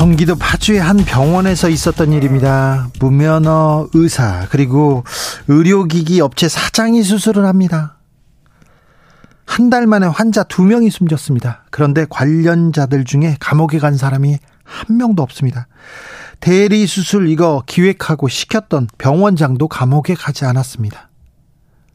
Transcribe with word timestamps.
경기도 0.00 0.34
파주의 0.34 0.80
한 0.80 0.96
병원에서 0.96 1.68
있었던 1.68 2.14
일입니다. 2.14 2.88
무면허 3.00 3.90
의사 3.92 4.46
그리고 4.48 5.04
의료기기 5.46 6.22
업체 6.22 6.48
사장이 6.48 7.02
수술을 7.02 7.44
합니다. 7.44 7.98
한 9.44 9.68
달 9.68 9.86
만에 9.86 10.06
환자 10.06 10.42
두 10.42 10.62
명이 10.62 10.88
숨졌습니다. 10.88 11.64
그런데 11.70 12.06
관련자들 12.08 13.04
중에 13.04 13.36
감옥에 13.40 13.78
간 13.78 13.98
사람이 13.98 14.38
한 14.64 14.96
명도 14.96 15.22
없습니다. 15.22 15.68
대리 16.40 16.86
수술 16.86 17.28
이거 17.28 17.62
기획하고 17.66 18.28
시켰던 18.28 18.88
병원장도 18.96 19.68
감옥에 19.68 20.14
가지 20.14 20.46
않았습니다. 20.46 21.10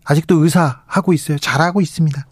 아직도 0.03 0.43
의사 0.43 0.83
하고 0.85 1.11
있어요. 1.11 1.39
잘하고 1.39 1.81
있습니다. 1.81 2.23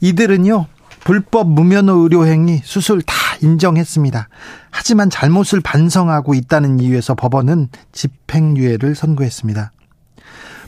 이들은요, 0.00 0.64
불법 1.00 1.50
무면허 1.50 1.92
의료 1.92 2.26
행위 2.26 2.62
수술 2.64 3.02
다 3.02 3.14
인정했습니다. 3.42 4.28
하지만 4.70 5.10
잘못을 5.10 5.60
반성하고 5.60 6.34
있다는 6.34 6.80
이유에서 6.80 7.14
법원은 7.14 7.68
집행유예를 7.92 8.94
선고했습니다. 8.94 9.72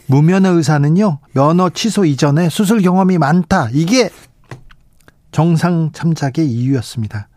무면허 0.06 0.50
의사는요, 0.50 1.18
면허 1.32 1.70
취소 1.70 2.04
이전에 2.04 2.50
수술 2.50 2.82
경험이 2.82 3.18
많다. 3.18 3.68
이게 3.72 4.10
정상 5.32 5.90
참작의 5.92 6.46
이유였습니다. 6.46 7.28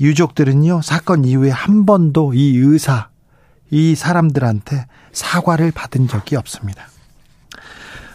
유족들은요, 0.00 0.82
사건 0.82 1.24
이후에 1.24 1.50
한 1.50 1.84
번도 1.84 2.34
이 2.34 2.56
의사, 2.56 3.08
이 3.70 3.94
사람들한테 3.94 4.86
사과를 5.12 5.72
받은 5.72 6.06
적이 6.06 6.36
없습니다. 6.36 6.86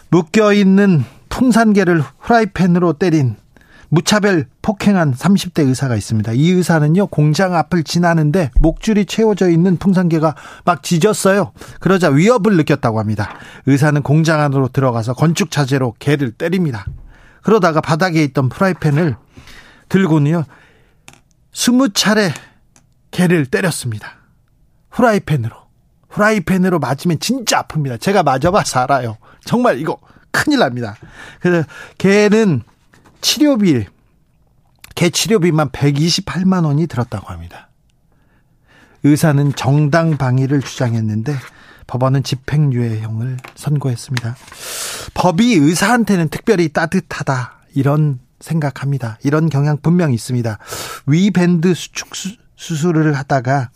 묶여있는 0.08 1.04
풍산개를 1.28 2.02
후라이팬으로 2.20 2.94
때린 2.94 3.36
무차별 3.94 4.46
폭행한 4.60 5.14
30대 5.14 5.64
의사가 5.68 5.94
있습니다. 5.94 6.32
이 6.32 6.50
의사는요, 6.50 7.06
공장 7.06 7.54
앞을 7.54 7.84
지나는데 7.84 8.50
목줄이 8.60 9.06
채워져 9.06 9.48
있는 9.48 9.76
풍산개가 9.76 10.34
막 10.64 10.82
짖었어요. 10.82 11.52
그러자 11.78 12.08
위협을 12.08 12.56
느꼈다고 12.56 12.98
합니다. 12.98 13.38
의사는 13.66 14.02
공장 14.02 14.40
안으로 14.40 14.66
들어가서 14.66 15.14
건축 15.14 15.52
자재로 15.52 15.94
개를 16.00 16.32
때립니다. 16.32 16.86
그러다가 17.42 17.80
바닥에 17.80 18.24
있던 18.24 18.48
프라이팬을 18.48 19.16
들고는요, 19.88 20.44
20차례 21.52 22.32
개를 23.12 23.46
때렸습니다. 23.46 24.16
후라이팬으로. 24.90 25.54
후라이팬으로 26.08 26.80
맞으면 26.80 27.20
진짜 27.20 27.62
아픕니다. 27.62 28.00
제가 28.00 28.24
맞아봐서 28.24 28.80
알아요. 28.80 29.18
정말 29.44 29.78
이거 29.78 29.98
큰일 30.32 30.58
납니다. 30.58 30.96
그래서 31.40 31.64
개는 31.98 32.62
치료비, 33.24 33.86
개 34.94 35.08
치료비만 35.08 35.70
128만 35.70 36.66
원이 36.66 36.86
들었다고 36.86 37.28
합니다. 37.28 37.70
의사는 39.02 39.54
정당 39.56 40.18
방위를 40.18 40.60
주장했는데 40.60 41.34
법원은 41.86 42.22
집행유예형을 42.22 43.38
선고했습니다. 43.54 44.36
법이 45.14 45.54
의사한테는 45.54 46.28
특별히 46.28 46.68
따뜻하다 46.68 47.60
이런 47.74 48.20
생각합니다. 48.40 49.18
이런 49.24 49.48
경향 49.48 49.78
분명히 49.80 50.14
있습니다. 50.14 50.58
위밴드 51.06 51.72
수축 51.72 52.10
수술을 52.56 53.14
하다가 53.14 53.70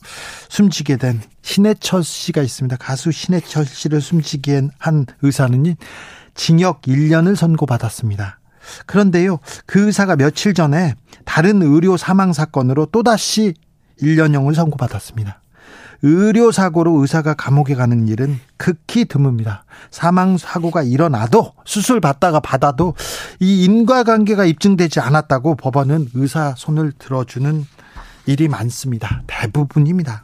숨지게 0.51 0.99
된 0.99 1.23
신해철 1.41 2.05
씨가 2.05 2.43
있습니다. 2.43 2.77
가수 2.77 3.13
신해철 3.13 3.65
씨를 3.65 4.03
숨지게 4.03 4.69
한 4.79 5.07
의사는 5.23 5.75
징역 6.35 6.83
1년을 6.83 7.35
선고받았습니다. 7.35 8.38
그런데요, 8.87 9.39
그 9.67 9.87
의사가 9.87 10.17
며칠 10.17 10.55
전에 10.55 10.95
다른 11.25 11.63
의료 11.63 11.97
사망 11.97 12.33
사건으로 12.33 12.87
또다시 12.87 13.55
1년형을 14.01 14.55
선고받았습니다. 14.55 15.41
의료사고로 16.03 17.01
의사가 17.01 17.35
감옥에 17.35 17.75
가는 17.75 18.07
일은 18.07 18.39
극히 18.57 19.05
드뭅니다. 19.05 19.63
사망사고가 19.91 20.83
일어나도 20.83 21.55
수술 21.65 22.01
받다가 22.01 22.41
받아도 22.41 22.95
이 23.41 23.65
인과관계가 23.65 24.45
입증되지 24.45 25.01
않았다고 25.01 25.57
법원은 25.57 26.11
의사 26.15 26.55
손을 26.57 26.93
들어주는 26.93 27.67
일이 28.27 28.49
많습니다. 28.49 29.23
대부분입니다. 29.27 30.23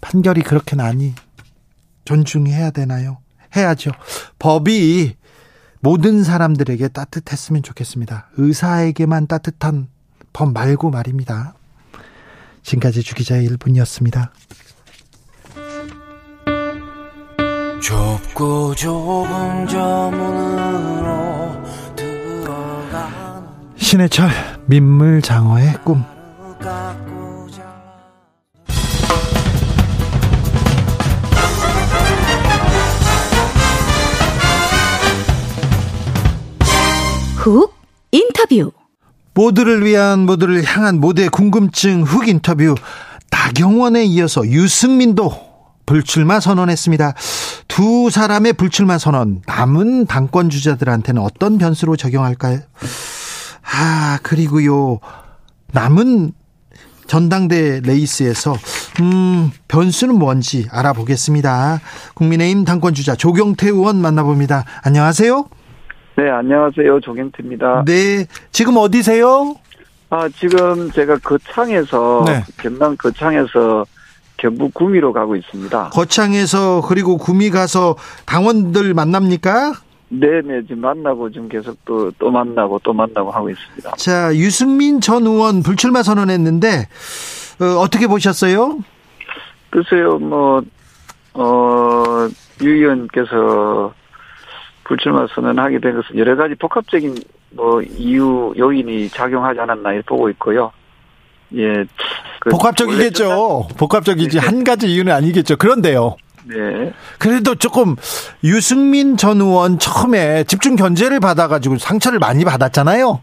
판결이 0.00 0.42
그렇게 0.42 0.76
나니 0.76 1.14
존중해야 2.04 2.70
되나요? 2.70 3.18
해야죠. 3.56 3.90
법이 4.38 5.16
모든 5.84 6.24
사람들에게 6.24 6.88
따뜻했으면 6.88 7.62
좋겠습니다. 7.62 8.30
의사에게만 8.38 9.26
따뜻한 9.26 9.88
법 10.32 10.54
말고 10.54 10.88
말입니다. 10.90 11.52
지금까지 12.62 13.02
주기자의 13.02 13.46
1분이었습니다. 13.50 14.30
좁고 17.82 18.74
좁은 18.74 19.66
저 19.68 20.10
문으로 20.10 21.62
들어가 21.94 23.44
신해철 23.76 24.30
민물장어의 24.64 25.74
꿈 25.84 26.02
훅 37.44 37.74
인터뷰 38.10 38.72
모두를 39.34 39.84
위한 39.84 40.20
모두를 40.20 40.64
향한 40.64 40.98
모두의 40.98 41.28
궁금증 41.28 42.02
훅 42.02 42.26
인터뷰 42.28 42.74
나경원에 43.30 44.02
이어서 44.04 44.46
유승민도 44.46 45.52
불출마 45.84 46.40
선언했습니다. 46.40 47.12
두 47.68 48.08
사람의 48.08 48.54
불출마 48.54 48.96
선언 48.96 49.42
남은 49.46 50.06
당권 50.06 50.48
주자들한테는 50.48 51.20
어떤 51.20 51.58
변수로 51.58 51.96
적용할까요? 51.96 52.60
아 53.70 54.18
그리고요 54.22 55.00
남은 55.72 56.32
전당대 57.06 57.80
레이스에서 57.84 58.56
음 59.00 59.50
변수는 59.68 60.14
뭔지 60.14 60.66
알아보겠습니다. 60.70 61.82
국민의힘 62.14 62.64
당권 62.64 62.94
주자 62.94 63.14
조경태 63.14 63.68
의원 63.68 64.00
만나봅니다. 64.00 64.64
안녕하세요. 64.82 65.44
네, 66.16 66.30
안녕하세요. 66.30 67.00
조경태입니다. 67.00 67.84
네, 67.86 68.26
지금 68.52 68.76
어디세요? 68.76 69.56
아, 70.10 70.28
지금 70.28 70.90
제가 70.92 71.18
거창에서, 71.18 72.24
네. 72.26 72.44
경남 72.58 72.96
거창에서 72.96 73.84
경북 74.36 74.74
구미로 74.74 75.12
가고 75.12 75.34
있습니다. 75.34 75.90
거창에서 75.90 76.82
그리고 76.86 77.18
구미 77.18 77.50
가서 77.50 77.96
당원들 78.26 78.94
만납니까? 78.94 79.72
네네, 80.10 80.62
지금 80.68 80.82
만나고 80.82 81.32
지금 81.32 81.48
계속 81.48 81.76
또, 81.84 82.12
또 82.18 82.30
만나고 82.30 82.78
또 82.84 82.92
만나고 82.92 83.32
하고 83.32 83.50
있습니다. 83.50 83.92
자, 83.96 84.32
유승민 84.36 85.00
전 85.00 85.26
의원 85.26 85.64
불출마 85.64 86.04
선언했는데, 86.04 86.86
어, 87.60 87.88
떻게 87.88 88.06
보셨어요? 88.06 88.78
글쎄요, 89.70 90.18
뭐, 90.18 90.62
어, 91.32 92.28
유 92.62 92.70
의원께서 92.70 93.92
불출마 94.84 95.26
선언하게 95.34 95.80
된 95.80 95.96
것은 95.96 96.18
여러 96.18 96.36
가지 96.36 96.54
복합적인 96.54 97.14
뭐 97.52 97.82
이유 97.82 98.52
요인이 98.56 99.08
작용하지 99.10 99.60
않았나 99.60 99.92
이렇게 99.92 100.06
보고 100.06 100.28
있고요. 100.30 100.72
예. 101.54 101.84
그 102.40 102.50
복합적이겠죠. 102.50 103.68
복합적이지 103.78 104.40
네. 104.40 104.46
한 104.46 104.64
가지 104.64 104.88
이유는 104.88 105.12
아니겠죠. 105.12 105.56
그런데요. 105.56 106.16
네. 106.46 106.92
그래도 107.18 107.54
조금 107.54 107.96
유승민 108.42 109.16
전 109.16 109.40
의원 109.40 109.78
처음에 109.78 110.44
집중 110.44 110.76
견제를 110.76 111.20
받아가지고 111.20 111.78
상처를 111.78 112.18
많이 112.18 112.44
받았잖아요. 112.44 113.20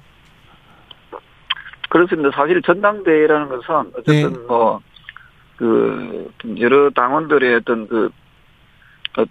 그렇습니다. 1.89 2.31
사실 2.33 2.61
전당대회라는 2.61 3.49
것은 3.49 3.91
어쨌든 3.97 4.33
네. 4.33 4.39
뭐그 4.47 6.31
여러 6.59 6.89
당원들의 6.91 7.55
어떤 7.55 7.87
그 7.87 8.05
어, 8.05 8.20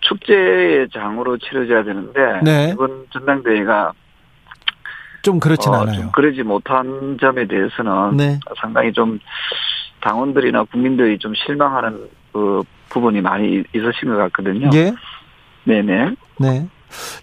축제의 0.00 0.88
장으로 0.92 1.38
치러져야 1.38 1.84
되는데 1.84 2.20
네. 2.42 2.70
이번 2.72 3.06
전당대회가 3.12 3.92
좀 5.22 5.38
그렇진 5.38 5.72
어, 5.72 5.82
않아요. 5.82 5.96
좀 5.96 6.12
그러지 6.12 6.42
못한 6.42 7.18
점에 7.20 7.46
대해서는 7.46 8.16
네. 8.16 8.40
상당히 8.60 8.92
좀 8.92 9.18
당원들이나 10.00 10.64
국민들이 10.64 11.18
좀 11.18 11.34
실망하는 11.34 12.08
그 12.32 12.62
부분이 12.88 13.20
많이 13.20 13.62
있으신 13.74 14.08
것 14.08 14.16
같거든요. 14.16 14.70
예. 14.74 14.92
네네. 15.64 16.14
네. 16.38 16.68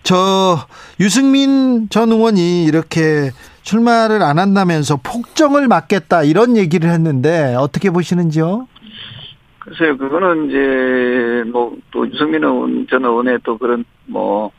저 0.04 0.58
유승민 1.00 1.90
전 1.90 2.12
의원이 2.12 2.64
이렇게 2.66 3.32
출마를 3.64 4.22
안 4.22 4.40
한다면서 4.40 4.98
폭정을 4.98 5.68
막겠다 5.68 6.24
이런 6.24 6.56
얘기를 6.56 6.90
했는데 6.90 7.54
어떻게 7.56 7.90
보시는지요? 7.90 8.68
글쎄요, 9.68 9.98
그거는 9.98 10.50
이제 10.50 11.44
뭐 11.52 11.78
또 11.98 12.08
유승민 12.08 12.44
의원 12.44 12.86
전 12.88 13.04
의원의 13.04 13.40
또 13.44 13.58
그런 13.58 13.84
뭐 14.06 14.52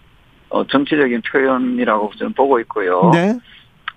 어, 0.50 0.66
정치적인 0.66 1.22
표현이라고 1.30 2.10
저는 2.18 2.32
보고 2.32 2.58
있고요. 2.60 3.10
네. 3.12 3.38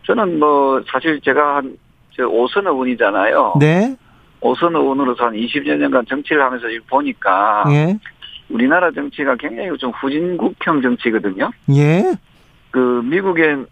저는 0.04 0.38
뭐 0.38 0.81
사실 0.92 1.19
제가 1.22 1.58
한저 1.58 2.28
오선 2.30 2.68
의원이잖아요. 2.68 3.56
네. 3.60 3.96
오선 4.42 4.75
의원으로서 4.75 5.25
한 5.25 5.34
20여 5.34 5.75
년간 5.75 6.06
정치를 6.08 6.44
하면서 6.44 6.68
보니까 6.88 7.63
예. 7.69 7.98
우리나라 8.50 8.92
정치가 8.92 9.36
굉장히 9.36 9.75
좀 9.78 9.92
후진국형 9.92 10.81
정치거든요. 10.81 11.50
예. 11.75 12.04
그 12.69 13.02
미국의 13.04 13.66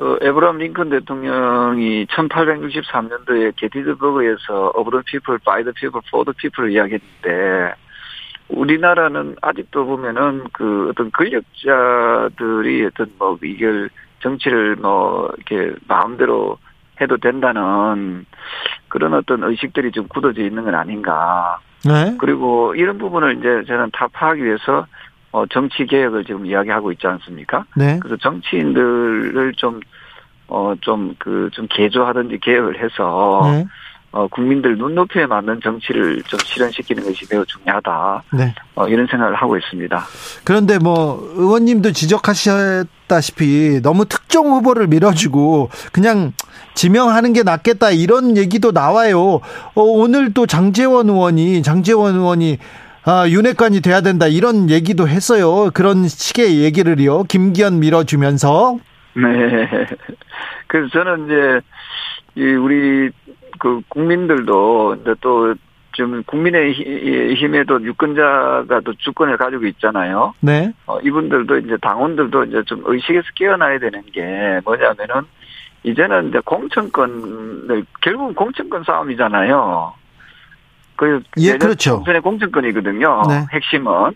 어, 0.00 0.16
에브라함 0.20 0.58
링컨 0.58 0.90
대통령이 0.90 2.06
1863년도에 2.06 3.54
게티드버그에서 3.56 4.72
of 4.74 4.90
the 4.90 5.02
people, 5.06 5.38
by 5.44 5.62
the 5.62 5.72
people, 5.72 6.02
for 6.08 6.24
the 6.24 6.34
people을 6.36 6.72
이야기했는데 6.72 7.74
우리나라는 8.48 9.36
아직도 9.40 9.86
보면은 9.86 10.44
그 10.52 10.90
어떤 10.90 11.10
권력자들이 11.12 12.86
어떤 12.86 13.12
뭐 13.18 13.38
이걸 13.42 13.88
정치를 14.20 14.76
뭐 14.76 15.30
이렇게 15.36 15.74
마음대로 15.86 16.58
해도 17.00 17.16
된다는 17.16 18.26
그런 18.88 19.14
어떤 19.14 19.42
의식들이 19.44 19.92
좀 19.92 20.08
굳어져 20.08 20.42
있는 20.42 20.64
건 20.64 20.74
아닌가. 20.74 21.58
네. 21.84 22.16
그리고 22.18 22.74
이런 22.74 22.98
부분을 22.98 23.38
이제 23.38 23.62
저는 23.66 23.90
타파하기 23.92 24.44
위해서 24.44 24.86
어, 25.34 25.44
정치 25.50 25.84
개혁을 25.84 26.24
지금 26.24 26.46
이야기하고 26.46 26.92
있지 26.92 27.08
않습니까? 27.08 27.64
네. 27.74 27.98
그래서 28.00 28.16
정치인들을 28.18 29.54
좀, 29.56 29.80
어, 30.46 30.74
좀, 30.80 31.16
그, 31.18 31.50
좀 31.52 31.66
개조하든지 31.68 32.38
개혁을 32.38 32.80
해서, 32.80 33.40
네. 33.50 33.66
어, 34.12 34.28
국민들 34.28 34.78
눈높이에 34.78 35.26
맞는 35.26 35.60
정치를 35.60 36.22
좀 36.28 36.38
실현시키는 36.38 37.02
것이 37.02 37.26
매우 37.28 37.44
중요하다. 37.46 38.22
네. 38.32 38.54
어, 38.76 38.86
이런 38.86 39.08
생각을 39.08 39.34
하고 39.34 39.56
있습니다. 39.56 40.04
그런데 40.44 40.78
뭐 40.78 41.20
의원님도 41.34 41.90
지적하셨다시피 41.90 43.80
너무 43.82 44.04
특정 44.04 44.46
후보를 44.46 44.86
밀어주고 44.86 45.70
그냥 45.92 46.32
지명하는 46.74 47.32
게 47.32 47.42
낫겠다 47.42 47.90
이런 47.90 48.36
얘기도 48.36 48.70
나와요. 48.70 49.40
어, 49.74 49.82
오늘 49.82 50.32
또 50.32 50.46
장재원 50.46 51.08
의원이 51.08 51.64
장재원 51.64 52.14
의원이 52.14 52.58
아, 53.06 53.28
윤핵관이 53.28 53.82
돼야 53.82 54.00
된다 54.00 54.26
이런 54.26 54.70
얘기도 54.70 55.06
했어요. 55.06 55.70
그런 55.74 56.08
식의 56.08 56.62
얘기를요. 56.62 57.24
김기현 57.24 57.80
밀어주면서 57.80 58.78
네. 59.14 59.68
그래서 60.66 60.88
저는 60.88 61.26
이제, 61.26 61.60
이, 62.34 62.42
우리, 62.54 63.10
그, 63.58 63.80
국민들도, 63.88 64.96
이제 65.00 65.14
또, 65.20 65.54
좀, 65.92 66.22
국민의 66.24 66.72
힘에도 67.36 67.80
유권자가 67.80 68.80
또 68.84 68.92
주권을 68.94 69.36
가지고 69.36 69.66
있잖아요. 69.66 70.32
네. 70.40 70.72
어, 70.86 70.98
이분들도 71.00 71.58
이제 71.58 71.76
당원들도 71.80 72.44
이제 72.44 72.62
좀 72.64 72.82
의식에서 72.86 73.26
깨어나야 73.36 73.78
되는 73.78 74.02
게 74.12 74.60
뭐냐면은, 74.64 75.22
이제는 75.84 76.30
이제 76.30 76.40
공천권을, 76.44 77.84
결국은 78.00 78.34
공천권 78.34 78.82
싸움이잖아요. 78.82 79.92
그, 80.96 81.22
예, 81.38 81.56
그렇죠. 81.56 81.96
총선의 81.96 82.20
공천권이거든요. 82.20 83.22
네. 83.28 83.46
핵심은. 83.52 84.12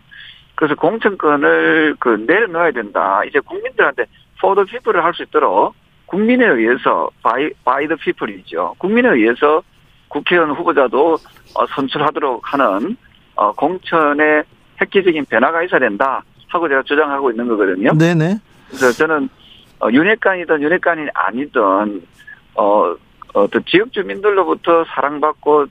그래서 0.54 0.74
공천권을 0.74 1.96
그 1.98 2.24
내려놓아야 2.26 2.72
된다. 2.72 3.22
이제 3.24 3.40
국민들한테 3.40 4.04
for 4.38 4.54
the 4.54 4.66
people을 4.66 5.04
할 5.04 5.12
수 5.14 5.22
있도록 5.22 5.74
국민에 6.06 6.46
의해서 6.46 7.10
by, 7.22 7.50
by 7.64 7.86
the 7.86 7.96
people이죠. 7.96 8.74
국민에 8.78 9.08
의해서 9.10 9.62
국회의원 10.08 10.50
후보자도 10.52 11.18
어, 11.54 11.66
선출하도록 11.66 12.40
하는 12.52 12.96
어, 13.34 13.52
공천의 13.52 14.42
획기적인 14.80 15.26
변화가 15.26 15.62
있어야 15.64 15.80
된다 15.80 16.22
하고 16.48 16.68
제가 16.68 16.82
주장하고 16.82 17.30
있는 17.30 17.46
거거든요. 17.48 17.92
네네. 17.92 18.38
그래서 18.68 18.92
저는 18.92 19.28
어, 19.80 19.88
윤핵관이든 19.90 20.62
윤핵관이 20.62 21.08
아니든 21.14 22.02
어, 22.54 22.94
어떤 23.34 23.64
지역 23.66 23.92
주민들로부터 23.92 24.84
사랑받고 24.86 25.66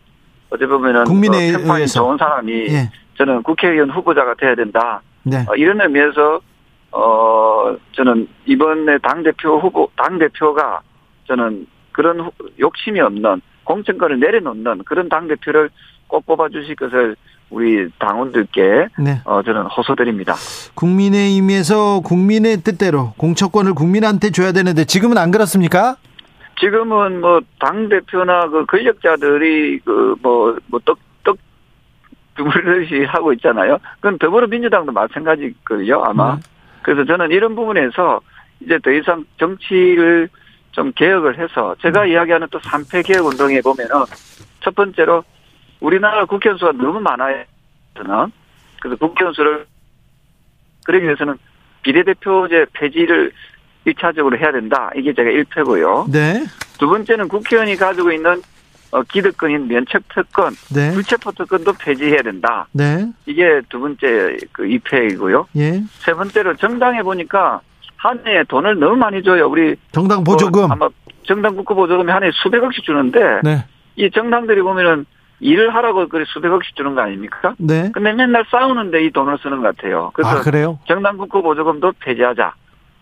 어찌 0.49 0.65
보면은 0.65 1.03
국민에 1.05 1.53
어, 1.53 1.57
평판이. 1.59 1.87
좋은 1.87 2.17
사람이 2.17 2.51
예. 2.69 2.89
저는 3.17 3.43
국회의원 3.43 3.89
후보자가 3.89 4.35
돼야 4.35 4.55
된다. 4.55 5.01
네. 5.23 5.45
어, 5.47 5.55
이런 5.55 5.81
의미에서 5.81 6.39
어 6.91 7.75
저는 7.95 8.27
이번에 8.45 8.97
당 8.99 9.23
대표 9.23 9.59
후보 9.59 9.89
당 9.97 10.17
대표가 10.19 10.79
저는 11.27 11.67
그런 11.91 12.21
후- 12.21 12.31
욕심이 12.59 12.99
없는 13.01 13.41
공천권을 13.65 14.19
내려놓는 14.19 14.83
그런 14.85 15.09
당 15.09 15.27
대표를 15.27 15.69
꼭 16.07 16.25
뽑아주실 16.25 16.75
것을 16.75 17.15
우리 17.49 17.89
당원들께 17.99 18.87
네. 18.99 19.21
어 19.25 19.41
저는 19.43 19.63
호소드립니다. 19.63 20.35
국민의힘에서 20.75 22.01
국민의 22.01 22.57
뜻대로 22.63 23.13
공천권을 23.17 23.73
국민한테 23.73 24.29
줘야 24.31 24.51
되는데 24.53 24.85
지금은 24.85 25.17
안 25.17 25.31
그렇습니까? 25.31 25.97
지금은 26.59 27.21
뭐 27.21 27.41
당 27.59 27.89
대표나 27.89 28.47
그 28.47 28.65
권력자들이 28.65 29.79
그 29.79 30.15
그뭐뭐 30.21 30.79
떡떡 30.85 31.37
두물듯이 32.35 33.03
하고 33.05 33.33
있잖아요. 33.33 33.77
그건 33.95 34.17
더불어민주당도 34.17 34.91
마찬가지거든요. 34.91 36.03
아마. 36.03 36.35
네. 36.35 36.41
그래서 36.83 37.03
저는 37.05 37.31
이런 37.31 37.55
부분에서 37.55 38.21
이제 38.61 38.79
더 38.79 38.91
이상 38.91 39.25
정치를 39.39 40.29
좀 40.71 40.91
개혁을 40.93 41.37
해서 41.39 41.75
제가 41.81 42.03
음. 42.03 42.07
이야기하는 42.09 42.47
또 42.51 42.59
3패 42.59 43.05
개혁 43.05 43.25
운동에 43.25 43.61
보면은 43.61 44.05
첫 44.61 44.73
번째로 44.75 45.23
우리나라 45.79 46.25
국회의원 46.25 46.57
수가 46.57 46.71
너무 46.71 46.99
많아요. 46.99 47.43
저는. 47.95 48.31
그래서 48.79 48.95
국회의원 48.97 49.33
수를 49.33 49.65
그러기 50.85 51.05
위해서는 51.05 51.37
비례대표제 51.81 52.67
폐지를 52.73 53.31
1차적으로 53.87 54.37
해야 54.37 54.51
된다. 54.51 54.89
이게 54.95 55.13
제가 55.13 55.29
1패고요. 55.29 56.11
네. 56.11 56.45
두 56.77 56.87
번째는 56.87 57.27
국회의원이 57.27 57.75
가지고 57.75 58.11
있는 58.11 58.41
어, 58.91 59.01
기득권인 59.03 59.67
면책 59.67 60.03
특권, 60.13 60.53
네. 60.73 60.91
불체포 60.93 61.31
특권도 61.33 61.73
폐지해야 61.73 62.21
된다. 62.21 62.67
네. 62.71 63.05
이게 63.25 63.61
두 63.67 63.79
번째 63.79 64.37
그 64.53 64.63
2패이고요. 64.63 65.45
예. 65.57 65.83
세 65.99 66.13
번째로 66.13 66.55
정당에 66.55 67.01
보니까 67.01 67.59
한 67.97 68.19
해에 68.25 68.43
돈을 68.47 68.79
너무 68.79 68.95
많이 68.95 69.21
줘요. 69.23 69.47
우리 69.47 69.75
정당 69.91 70.23
보조금. 70.23 70.61
뭐 70.61 70.71
아마 70.71 70.87
정당 71.23 71.55
국고 71.55 71.75
보조금이 71.75 72.09
한 72.11 72.23
해에 72.23 72.31
수백억씩 72.33 72.85
주는데 72.85 73.41
네. 73.43 73.65
이 73.97 74.09
정당들이 74.09 74.61
보면은 74.61 75.05
일을 75.39 75.75
하라고 75.75 76.07
그래 76.07 76.23
수백억씩 76.27 76.75
주는 76.75 76.95
거 76.95 77.01
아닙니까? 77.01 77.55
네. 77.57 77.91
근데 77.93 78.13
맨날 78.13 78.45
싸우는데 78.49 79.03
이 79.03 79.11
돈을 79.11 79.37
쓰는 79.41 79.61
것 79.61 79.75
같아요. 79.75 80.11
그래서 80.13 80.37
아, 80.37 80.41
그래요? 80.41 80.79
정당 80.87 81.17
국고 81.17 81.41
보조금도 81.41 81.93
폐지하자. 81.99 82.53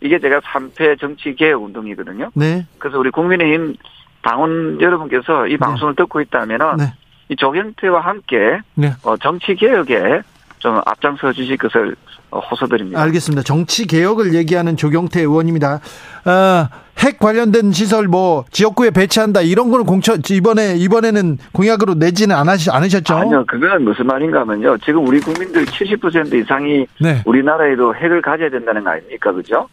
이게 0.02 0.20
제가 0.20 0.40
3패 0.42 1.00
정치 1.00 1.36
개혁 1.36 1.64
운동이거든요. 1.64 2.32
네. 2.34 2.66
그래서 2.78 3.00
우리 3.00 3.12
국민의힘 3.12 3.76
당원 4.22 4.80
여러분께서 4.82 5.48
이 5.48 5.58
방송을 5.58 5.96
듣고 5.96 6.22
있다면은 6.22 6.78
네. 6.78 6.94
이 7.30 7.36
조경태와 7.36 8.02
함께 8.02 8.60
네. 8.76 8.94
어, 9.04 9.18
정치 9.18 9.56
개혁에 9.56 10.22
좀 10.60 10.82
앞장서 10.86 11.32
주실 11.34 11.58
것을 11.58 11.96
어, 12.32 12.40
호소드립니다. 12.40 13.02
알겠습니다. 13.02 13.44
정치 13.44 13.86
개혁을 13.86 14.34
얘기하는 14.34 14.76
조경태 14.78 15.22
의원입니다. 15.22 15.80
아, 16.26 16.70
핵 16.98 17.20
관련된 17.20 17.72
시설 17.72 18.08
뭐 18.08 18.46
지역구에 18.52 18.90
배치한다 18.90 19.42
이런 19.42 19.70
거는 19.70 19.86
공천 19.86 20.22
이번에 20.30 20.76
이번에는 20.76 21.38
공약으로 21.52 21.94
내지는 21.96 22.36
않으시, 22.36 22.72
않으셨죠? 22.72 23.16
아니요, 23.16 23.46
그거는 23.48 23.84
무슨 23.84 24.08
말인가 24.08 24.42
하면요. 24.42 24.78
지금 24.80 25.06
우리 25.08 25.20
국민들 25.20 25.66
70% 25.66 26.34
이상이 26.34 26.88
네. 27.00 27.22
우리나라에도 27.26 27.94
핵을 27.94 28.22
가져야 28.22 28.50
된다는 28.50 28.84
거 28.84 28.92
아닙니까? 28.92 29.32
그죠? 29.32 29.68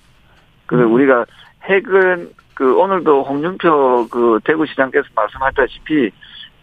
그래서 0.66 0.87
음. 0.87 0.92
우리가 0.92 1.26
핵은 1.64 2.31
그 2.54 2.76
오늘도 2.76 3.25
홍준표 3.25 4.09
그 4.11 4.40
대구시장께서 4.45 5.09
말씀하셨다시피 5.14 6.11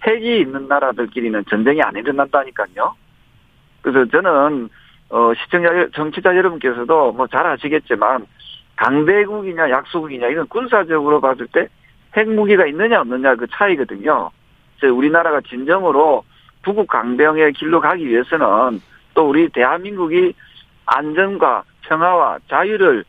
핵이 0.06 0.42
있는 0.42 0.68
나라들끼리는 0.68 1.44
전쟁이 1.50 1.82
안 1.82 1.96
일어난다니까요. 1.96 2.96
그래서 3.82 4.10
저는 4.10 4.70
어 5.10 5.34
시청자 5.36 5.70
정치자 5.96 6.36
여러분께서도 6.36 7.14
뭐 7.14 7.28
잘 7.28 7.46
아시겠지만 7.48 8.26
강대국이냐 8.76 9.70
약소국이냐 9.70 10.28
이건 10.28 10.48
군사적으로 10.48 11.20
봤을 11.20 11.48
때 11.48 11.68
핵무기가 12.16 12.66
있느냐 12.68 13.02
없느냐 13.02 13.36
그 13.36 13.48
차이거든요. 13.48 14.30
그래서 14.80 14.96
우리나라가 14.96 15.42
진정으로 15.42 16.24
부국 16.62 16.88
강병의 16.88 17.54
길로 17.54 17.82
가기 17.82 18.08
위해서는 18.08 18.80
또 19.14 19.30
우리 19.30 19.50
대한민국이 19.50 20.34
안전과 20.86 21.64
평화와 21.82 22.40
자유를 22.50 23.04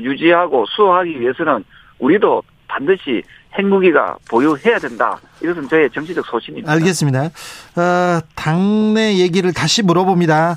유지하고 0.00 0.66
수호하기 0.66 1.20
위해서는 1.20 1.64
우리도 1.98 2.42
반드시 2.68 3.22
핵무기가 3.58 4.16
보유해야 4.28 4.78
된다. 4.78 5.18
이것은 5.42 5.68
저의 5.68 5.90
정치적 5.90 6.24
소신입니다. 6.26 6.70
알겠습니다. 6.72 7.24
어, 7.24 8.20
당내 8.36 9.18
얘기를 9.18 9.52
다시 9.52 9.82
물어봅니다. 9.82 10.56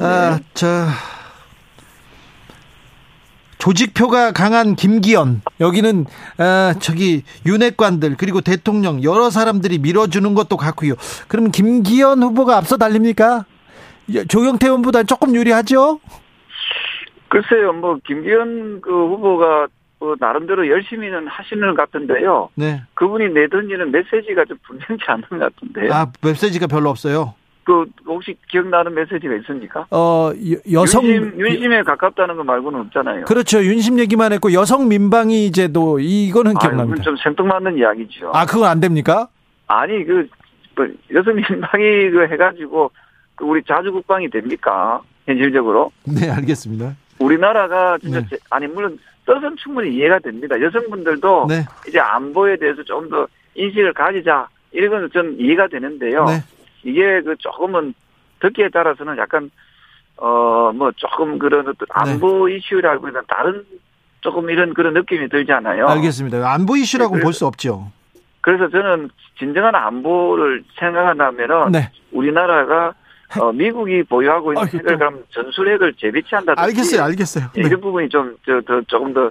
어, 0.00 0.36
네. 0.36 0.44
저 0.54 0.86
조직표가 3.58 4.32
강한 4.32 4.74
김기현 4.74 5.40
여기는 5.60 6.04
어, 6.38 6.72
저기 6.80 7.22
윤핵관들 7.46 8.16
그리고 8.18 8.40
대통령 8.42 9.02
여러 9.02 9.30
사람들이 9.30 9.78
밀어주는 9.78 10.34
것도 10.34 10.56
같고요. 10.56 10.94
그럼 11.28 11.50
김기현 11.50 12.22
후보가 12.22 12.58
앞서 12.58 12.76
달립니까? 12.76 13.46
예, 14.10 14.24
조경태 14.26 14.66
의원보다 14.66 15.04
조금 15.04 15.34
유리하죠? 15.34 16.00
글쎄요, 17.42 17.72
뭐 17.72 17.98
김기현 18.06 18.80
그 18.80 18.90
후보가 18.90 19.66
뭐 19.98 20.14
나름대로 20.20 20.68
열심히는 20.68 21.26
하시는 21.26 21.74
것 21.74 21.76
같은데요. 21.76 22.50
네. 22.54 22.82
그분이 22.94 23.30
내던지는 23.30 23.90
메시지가 23.90 24.44
좀 24.44 24.56
분명치 24.66 25.04
않은 25.06 25.22
것 25.30 25.38
같은데요. 25.38 25.92
아 25.92 26.06
메시지가 26.22 26.66
별로 26.68 26.90
없어요. 26.90 27.34
그 27.64 27.86
혹시 28.06 28.36
기억나는 28.50 28.94
메시지가 28.94 29.34
있습니까? 29.36 29.86
어 29.90 30.30
여- 30.52 30.80
여성 30.82 31.02
윤심, 31.04 31.40
윤심에 31.40 31.82
가깝다는 31.82 32.36
거 32.36 32.44
말고는 32.44 32.78
없잖아요. 32.80 33.24
그렇죠 33.24 33.64
윤심 33.64 33.98
얘기만 33.98 34.32
했고 34.34 34.52
여성 34.52 34.86
민방위 34.88 35.50
제도 35.50 35.98
이거는 35.98 36.54
기억납니다. 36.58 36.96
그건 36.98 37.02
좀 37.02 37.16
생뚱맞는 37.22 37.78
이야기죠. 37.78 38.30
아 38.34 38.44
그건 38.46 38.68
안 38.68 38.80
됩니까? 38.80 39.28
아니 39.66 40.04
그, 40.04 40.28
뭐 40.76 40.86
여성 41.14 41.34
민방위 41.36 42.10
그 42.10 42.26
해가지고 42.30 42.90
그 43.34 43.44
우리 43.46 43.62
자주 43.66 43.90
국방이 43.90 44.28
됩니까? 44.28 45.00
현실적으로 45.26 45.90
네 46.04 46.28
알겠습니다. 46.30 46.94
우리나라가 47.18 47.98
진짜 47.98 48.20
네. 48.20 48.26
제- 48.30 48.38
아니 48.50 48.66
물론 48.66 48.98
뜻은 49.26 49.56
충분히 49.56 49.94
이해가 49.94 50.18
됩니다. 50.18 50.60
여성분들도 50.60 51.46
네. 51.48 51.64
이제 51.88 51.98
안보에 52.00 52.56
대해서 52.56 52.82
좀 52.84 53.08
더 53.08 53.26
인식을 53.54 53.92
가지자 53.94 54.48
이런 54.72 54.90
건 54.90 55.10
좀 55.10 55.36
이해가 55.38 55.68
되는데요. 55.68 56.24
네. 56.24 56.42
이게 56.82 57.20
그 57.22 57.36
조금은 57.38 57.94
듣기에 58.40 58.68
따라서는 58.70 59.16
약간 59.18 59.50
어 60.16 60.72
뭐 60.74 60.90
조금 60.96 61.38
그런 61.38 61.60
어떤 61.68 61.74
네. 61.78 61.86
안보 62.12 62.48
이슈라고는 62.48 63.22
다른 63.28 63.64
조금 64.20 64.50
이런 64.50 64.74
그런 64.74 64.92
느낌이 64.94 65.28
들잖아요. 65.28 65.86
알겠습니다. 65.86 66.52
안보 66.52 66.76
이슈라고 66.76 67.16
네, 67.16 67.22
볼수 67.22 67.46
없죠. 67.46 67.90
그래서 68.40 68.68
저는 68.68 69.10
진정한 69.38 69.74
안보를 69.74 70.64
생각한다면은 70.78 71.72
네. 71.72 71.90
우리나라가 72.12 72.94
어, 73.40 73.52
미국이 73.52 74.02
보유하고 74.04 74.52
있는 74.52 74.62
아이고, 74.62 74.78
핵을 74.78 74.92
또. 74.92 74.98
그럼 74.98 75.18
전술핵을 75.30 75.94
재배치한다든지 76.00 76.60
알겠어요, 76.60 77.02
알겠어요. 77.02 77.44
예, 77.56 77.62
네. 77.62 77.68
이런 77.68 77.80
부분이 77.80 78.08
좀 78.08 78.36
저 78.46 78.60
더 78.66 78.80
조금 78.86 79.12
더 79.14 79.30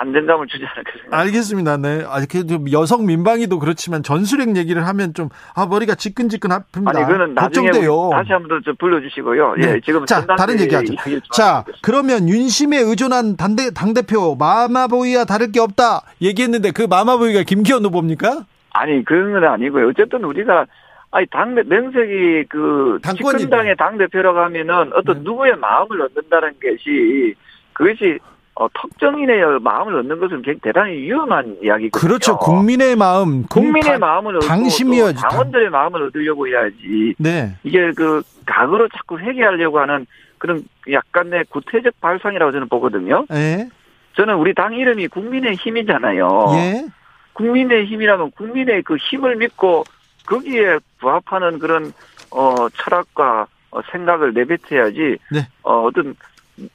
안정감을 0.00 0.46
주지 0.46 0.64
않을까 0.64 0.90
생각합니다. 0.92 1.18
알겠습니다. 1.18 1.76
네. 1.76 2.04
아, 2.08 2.24
그래도 2.30 2.58
여성 2.72 3.04
민방위도 3.04 3.58
그렇지만 3.58 4.02
전술핵 4.02 4.56
얘기를 4.56 4.86
하면 4.86 5.12
좀, 5.12 5.28
아, 5.54 5.66
머리가 5.66 5.94
지끈지끈 5.96 6.48
아픕니다. 6.50 6.96
아니 6.96 7.04
그거는 7.04 7.34
나중에 7.34 7.66
걱정돼요. 7.68 8.10
다시 8.14 8.32
한 8.32 8.48
번 8.48 8.62
더 8.64 8.72
불러주시고요. 8.78 9.56
네. 9.56 9.74
예, 9.74 9.80
지금 9.84 10.06
자, 10.06 10.24
다른 10.24 10.58
얘기하죠. 10.60 10.94
좀 10.94 11.20
자. 11.32 11.64
그러면 11.82 12.26
윤심에 12.28 12.78
의존한 12.78 13.36
당대, 13.36 13.70
당대표, 13.70 14.34
마마보이와 14.36 15.24
다를 15.26 15.52
게 15.52 15.60
없다. 15.60 16.02
얘기했는데 16.22 16.70
그 16.70 16.82
마마보이가 16.88 17.42
김기현 17.42 17.84
후보입니까? 17.84 18.44
아니 18.70 19.04
그런 19.04 19.32
건 19.32 19.44
아니고요. 19.44 19.88
어쨌든 19.88 20.24
우리가 20.24 20.64
아니 21.12 21.26
당 21.26 21.54
명색이 21.54 22.44
그. 22.48 22.98
집권당의 23.04 23.76
당 23.76 23.98
대표라고 23.98 24.38
하면은 24.40 24.92
어떤 24.94 25.16
네. 25.18 25.22
누구의 25.24 25.56
마음을 25.56 26.00
얻는다는 26.00 26.52
것이 26.60 27.34
그것이 27.74 28.18
어, 28.54 28.66
특정인의 28.68 29.60
마음을 29.60 29.96
얻는 30.00 30.18
것은 30.20 30.42
굉장히 30.42 30.58
대단히 30.60 30.92
위험한 31.02 31.56
이야기거든요. 31.62 31.90
그렇죠. 32.08 32.36
국민의 32.38 32.96
마음. 32.96 33.44
국민의 33.44 33.82
당- 33.82 34.00
마음을 34.00 34.36
얻고 34.36 34.46
당심이어야지, 34.46 35.22
또 35.22 35.28
당원들의 35.28 35.70
마음을 35.70 36.02
얻으려고 36.02 36.46
해야지. 36.48 37.14
네. 37.18 37.56
이게 37.62 37.92
그 37.92 38.22
과거로 38.46 38.88
자꾸 38.88 39.18
회귀하려고 39.18 39.80
하는 39.80 40.06
그런 40.38 40.62
약간의 40.90 41.44
구태적 41.50 41.98
발상이라고 42.00 42.52
저는 42.52 42.68
보거든요. 42.68 43.24
예. 43.32 43.68
저는 44.16 44.34
우리 44.34 44.52
당 44.54 44.74
이름이 44.74 45.08
국민의 45.08 45.54
힘이잖아요. 45.54 46.28
예. 46.56 46.86
국민의 47.34 47.86
힘이라면 47.86 48.32
국민의 48.32 48.82
그 48.82 48.96
힘을 48.96 49.36
믿고 49.36 49.84
거기에 50.26 50.78
부합하는 50.98 51.58
그런 51.58 51.92
어 52.30 52.68
철학과 52.70 53.46
어, 53.70 53.80
생각을 53.90 54.32
내뱉어야지 54.34 55.18
네. 55.30 55.48
어 55.62 55.82
어떤 55.82 56.14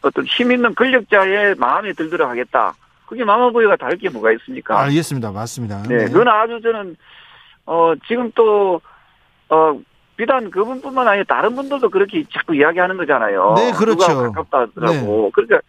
어떤 0.01 0.25
힘 0.25 0.51
있는 0.51 0.74
권력자의 0.75 1.56
마음에 1.56 1.94
들도록 1.94 2.30
하겠다. 2.30 2.75
그게 3.06 3.24
마마보이가 3.24 3.77
다를 3.77 3.98
게 3.98 4.10
뭐가 4.10 4.32
있습니까? 4.34 4.80
알겠습니다. 4.82 5.32
맞습니다. 5.32 5.84
네, 5.84 6.06
그건 6.06 6.27
아주 6.27 6.60
저는 6.62 6.96
어 7.66 7.94
지금 8.08 8.32
또 8.34 8.82
어 9.50 9.80
비단 10.16 10.50
그분뿐만 10.50 11.08
아니라 11.08 11.24
다른 11.27 11.56
분들도 11.56 11.89
그렇게 11.89 12.24
자꾸 12.34 12.56
이야기하는 12.56 12.98
거잖아요. 12.98 13.54
네, 13.56 13.72
그렇죠. 13.72 14.08
누가 14.08 14.32
가깝다 14.32 14.60
하더라고. 14.62 15.30
그러니까 15.32 15.60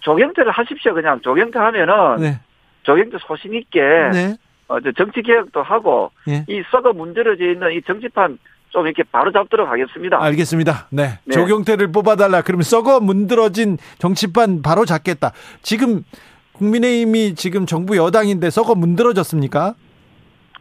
조경태를 0.00 0.50
하십시오. 0.52 0.94
그냥 0.94 1.20
조경태 1.20 1.58
하면은 1.58 2.16
네. 2.20 2.40
조경태 2.84 3.18
소신 3.20 3.54
있게 3.54 3.80
네. 4.12 4.36
어, 4.68 4.80
저 4.80 4.92
정치 4.92 5.22
개혁도 5.22 5.62
하고 5.62 6.10
예. 6.28 6.44
이 6.48 6.62
썩어 6.70 6.92
문드러져 6.92 7.44
있는 7.44 7.72
이 7.72 7.82
정치판 7.82 8.38
좀 8.70 8.86
이렇게 8.86 9.04
바로 9.04 9.32
잡도록 9.32 9.68
하겠습니다. 9.68 10.22
알겠습니다. 10.22 10.88
네. 10.90 11.18
네. 11.24 11.34
조경태를 11.34 11.92
뽑아달라. 11.92 12.42
그러면 12.42 12.62
썩어 12.62 13.00
문드러진 13.00 13.78
정치판 13.98 14.62
바로 14.62 14.84
잡겠다. 14.84 15.32
지금 15.62 16.02
국민의힘이 16.52 17.34
지금 17.36 17.66
정부 17.66 17.96
여당인데 17.96 18.50
썩어 18.50 18.74
문드러졌습니까? 18.74 19.74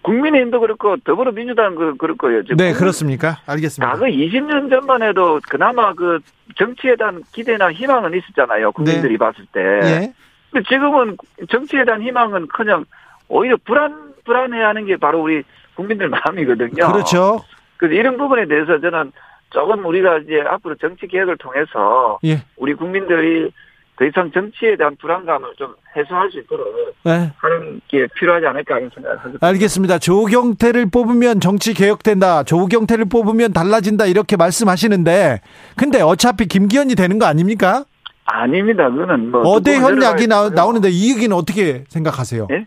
국민의힘도 0.03 0.59
그렇고 0.59 0.97
더불어민주당 0.97 1.73
그 1.73 1.95
그럴 1.97 2.15
거예요. 2.15 2.43
지금 2.43 2.57
네, 2.57 2.73
그렇습니까? 2.73 3.39
알겠습니다. 3.47 3.91
과거 3.91 4.05
20년 4.05 4.69
전만 4.69 5.01
해도 5.01 5.39
그나마 5.49 5.93
그 5.93 6.19
정치에 6.55 6.95
대한 6.95 7.23
기대나 7.33 7.71
희망은 7.71 8.13
있었잖아요. 8.13 8.71
국민들이 8.73 9.17
봤을 9.17 9.45
때. 9.51 9.59
예. 9.61 10.13
근데 10.51 10.67
지금은 10.69 11.17
정치에 11.49 11.83
대한 11.85 12.03
희망은 12.03 12.47
그냥 12.47 12.85
오히려 13.27 13.57
불안 13.63 14.13
불안해하는 14.23 14.85
게 14.85 14.97
바로 14.97 15.21
우리 15.21 15.43
국민들 15.75 16.09
마음이거든요. 16.09 16.91
그렇죠. 16.91 17.41
그래서 17.77 17.93
이런 17.95 18.17
부분에 18.17 18.47
대해서 18.47 18.79
저는 18.79 19.11
조금 19.51 19.85
우리가 19.85 20.19
이제 20.19 20.41
앞으로 20.47 20.75
정치 20.75 21.07
개혁을 21.07 21.37
통해서 21.37 22.19
예. 22.25 22.43
우리 22.57 22.73
국민들이 22.73 23.51
더 23.97 24.03
이상 24.05 24.29
정치에 24.31 24.75
대한 24.75 24.95
불안감을 24.99 25.53
좀 25.57 25.73
해소할 25.95 26.29
수 26.29 26.39
있도록 26.39 26.67
네. 27.05 27.31
하는 27.37 27.79
게 27.87 28.07
필요하지 28.15 28.45
않을까 28.45 28.75
하는 28.75 28.89
생각을 28.93 29.17
합니다. 29.19 29.47
알겠습니다. 29.47 29.99
조경태를 29.99 30.87
뽑으면 30.91 31.39
정치 31.39 31.73
개혁된다. 31.73 32.43
조경태를 32.43 33.05
뽑으면 33.05 33.53
달라진다. 33.53 34.05
이렇게 34.07 34.35
말씀하시는데 34.35 35.39
근데 35.77 36.01
어차피 36.01 36.47
김기현이 36.47 36.95
되는 36.95 37.19
거 37.19 37.25
아닙니까? 37.25 37.85
아닙니다. 38.25 38.89
그거는 38.89 39.31
뭐 39.31 39.41
어대현 39.41 39.93
누구 39.95 40.03
이야기 40.03 40.27
나. 40.27 40.49
나오는데 40.49 40.89
이 40.89 41.11
얘기는 41.11 41.33
어떻게 41.33 41.85
생각하세요? 41.87 42.47
예? 42.51 42.65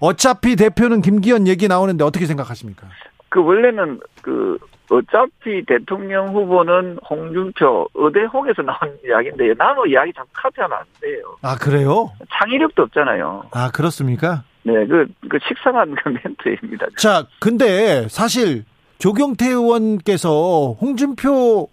어차피 0.00 0.56
대표는 0.56 1.00
김기현 1.02 1.46
얘기 1.46 1.68
나오는데 1.68 2.04
어떻게 2.04 2.26
생각하십니까? 2.26 2.86
그 3.28 3.42
원래는 3.42 4.00
그 4.22 4.58
어차피 4.90 5.64
대통령 5.66 6.28
후보는 6.28 6.98
홍준표, 7.10 7.88
의대홍에서 7.94 8.62
나온 8.62 8.78
이야기인데 9.04 9.54
나무 9.54 9.86
이야기 9.88 10.12
자꾸 10.14 10.28
카피하면 10.32 10.78
안 10.78 10.84
돼요. 11.00 11.36
아 11.42 11.56
그래요? 11.56 12.10
창의력도 12.32 12.82
없잖아요. 12.84 13.44
아 13.52 13.70
그렇습니까? 13.72 14.44
네, 14.62 14.72
그, 14.86 15.06
그 15.28 15.38
식상한 15.46 15.94
그 15.94 16.08
멘트입니다. 16.08 16.86
자, 16.98 17.24
근데 17.40 18.06
사실 18.08 18.64
조경태 18.98 19.46
의원께서 19.48 20.76
홍준표 20.80 21.68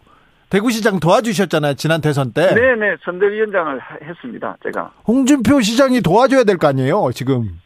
대구시장 0.50 1.00
도와주셨잖아요. 1.00 1.74
지난 1.76 2.02
대선 2.02 2.32
때. 2.34 2.54
네네, 2.54 2.98
선대위원장을 3.04 3.80
하- 3.80 3.98
했습니다, 4.04 4.56
제가. 4.64 4.92
홍준표 5.08 5.62
시장이 5.62 6.02
도와줘야 6.02 6.44
될 6.44 6.58
거 6.58 6.68
아니에요, 6.68 7.10
지금. 7.16 7.60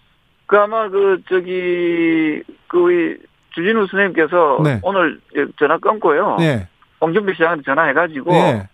그 0.48 0.58
아마 0.58 0.90
그, 0.90 1.22
저기, 1.30 2.42
그, 2.68 2.78
우리 2.80 3.18
주진우 3.54 3.88
선생님께서 3.88 4.62
네. 4.64 4.80
오늘 4.84 5.20
전화 5.60 5.78
끊고요. 5.78 6.38
네. 6.40 6.68
홍준표 7.02 7.34
시장한테 7.34 7.64
전화해가지고 7.64 8.32
네. 8.32 8.68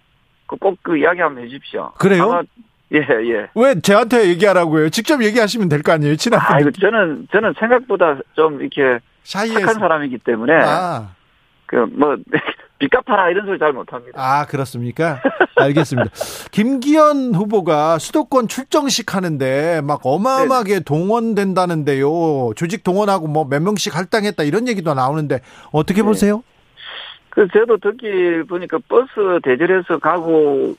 꼭그 0.48 0.98
이야기 0.98 1.20
한번 1.20 1.44
해주십시오. 1.44 1.92
그래요? 1.98 2.44
예, 2.94 2.98
예. 3.00 3.48
왜 3.56 3.80
저한테 3.82 4.28
얘기하라고요? 4.30 4.90
직접 4.90 5.24
얘기하시면 5.24 5.68
될 5.68 5.82
거 5.82 5.94
아니에요, 5.94 6.16
친한 6.16 6.40
아, 6.42 6.60
이거 6.60 6.70
분. 6.70 6.74
저는, 6.80 7.28
저는 7.32 7.54
생각보다 7.60 8.18
좀 8.36 8.62
이렇게 8.62 9.00
샤이해서. 9.24 9.60
착한 9.62 9.80
사람이기 9.80 10.20
때문에, 10.20 10.54
아, 10.54 11.10
그, 11.66 11.76
뭐, 11.92 12.16
빚 12.80 12.90
갚아라 12.90 13.30
이런 13.30 13.46
소리 13.46 13.58
잘 13.60 13.72
못합니다. 13.72 14.20
아, 14.20 14.46
그렇습니까? 14.46 15.22
알겠습니다. 15.56 16.10
김기현 16.52 17.34
후보가 17.34 17.98
수도권 18.00 18.48
출정식 18.48 19.16
하는데 19.16 19.82
막 19.82 20.02
어마어마하게 20.04 20.82
동원된다는데요. 20.82 22.54
조직 22.56 22.84
동원하고 22.84 23.28
뭐 23.28 23.46
몇 23.46 23.62
명씩 23.62 23.96
할당했다 23.96 24.44
이런 24.44 24.68
얘기도 24.68 24.94
나오는데 24.94 25.40
어떻게 25.72 26.02
네. 26.02 26.08
보세요? 26.08 26.44
그, 27.30 27.48
저도 27.54 27.78
듣기 27.78 28.44
보니까 28.48 28.78
버스 28.88 29.10
대절해서 29.44 29.98
가고, 30.00 30.76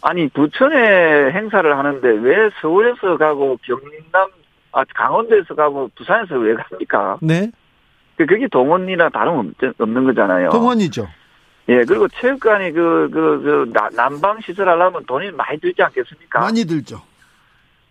아니 0.00 0.28
부천에 0.28 1.30
행사를 1.32 1.76
하는데 1.78 2.08
왜 2.08 2.50
서울에서 2.62 3.16
가고 3.18 3.58
경남 3.62 4.28
아 4.72 4.84
강원도에서 4.94 5.54
가고 5.54 5.90
부산에서 5.96 6.36
왜 6.36 6.54
갑니까? 6.54 7.18
네. 7.20 7.50
그 8.16 8.26
그게 8.26 8.46
동원이나 8.48 9.08
다름 9.10 9.52
없는 9.78 10.04
거잖아요. 10.04 10.50
동원이죠. 10.50 11.08
예, 11.68 11.84
그리고 11.84 12.08
체육관이 12.08 12.72
그, 12.72 13.10
그, 13.12 13.42
그, 13.42 13.70
나- 13.74 13.90
난방 13.94 14.40
시설 14.40 14.68
하려면 14.68 15.04
돈이 15.04 15.30
많이 15.32 15.58
들지 15.60 15.82
않겠습니까? 15.82 16.40
많이 16.40 16.64
들죠. 16.64 17.02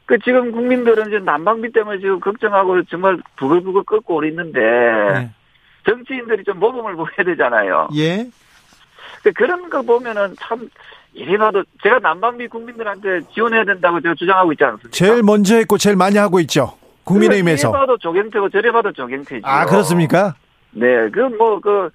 그 0.05 0.17
지금 0.19 0.51
국민들은 0.51 1.07
이제 1.09 1.19
난방비 1.19 1.71
때문에 1.73 1.99
지금 1.99 2.19
걱정하고 2.19 2.81
정말 2.85 3.19
부글부글 3.35 3.83
끓고 3.83 4.23
있는데, 4.25 4.59
네. 4.61 5.29
정치인들이 5.85 6.43
좀 6.43 6.59
모범을 6.59 6.95
보여야 6.95 7.23
되잖아요. 7.25 7.89
예. 7.95 8.27
그 9.23 9.31
그런 9.33 9.69
거 9.69 9.81
보면은 9.81 10.33
참, 10.39 10.69
이리 11.13 11.37
봐도 11.37 11.63
제가 11.83 11.99
난방비 11.99 12.47
국민들한테 12.47 13.21
지원해야 13.33 13.63
된다고 13.65 13.99
제가 14.01 14.15
주장하고 14.15 14.53
있지 14.53 14.63
않습니까? 14.63 14.89
제일 14.91 15.21
먼저 15.23 15.55
했고 15.55 15.77
제일 15.77 15.95
많이 15.95 16.17
하고 16.17 16.39
있죠. 16.39 16.73
국민의힘에서. 17.03 17.67
이리 17.69 17.73
봐도 17.77 17.97
조경태고 17.97 18.49
저리 18.49 18.71
봐도 18.71 18.91
조경태죠. 18.91 19.41
아, 19.47 19.65
그렇습니까? 19.65 20.35
네, 20.71 21.09
그 21.11 21.21
뭐 21.29 21.59
그 21.59 21.89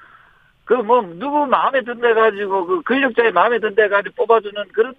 그 0.73 0.83
뭐 0.83 1.03
누구 1.03 1.45
마음에 1.47 1.83
든데 1.83 2.15
가지고 2.15 2.65
그 2.67 2.81
권력자의 2.83 3.33
마음에 3.33 3.59
든데 3.59 3.89
가지고 3.89 4.15
뽑아주는 4.25 4.55
그런 4.73 4.95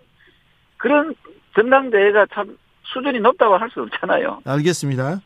그런 0.78 1.16
전당대회가 1.56 2.28
참 2.32 2.56
수준이 2.84 3.20
높다고 3.20 3.58
할 3.58 3.70
수 3.72 3.82
없잖아요. 3.82 4.42
알겠습니다. 4.46 5.22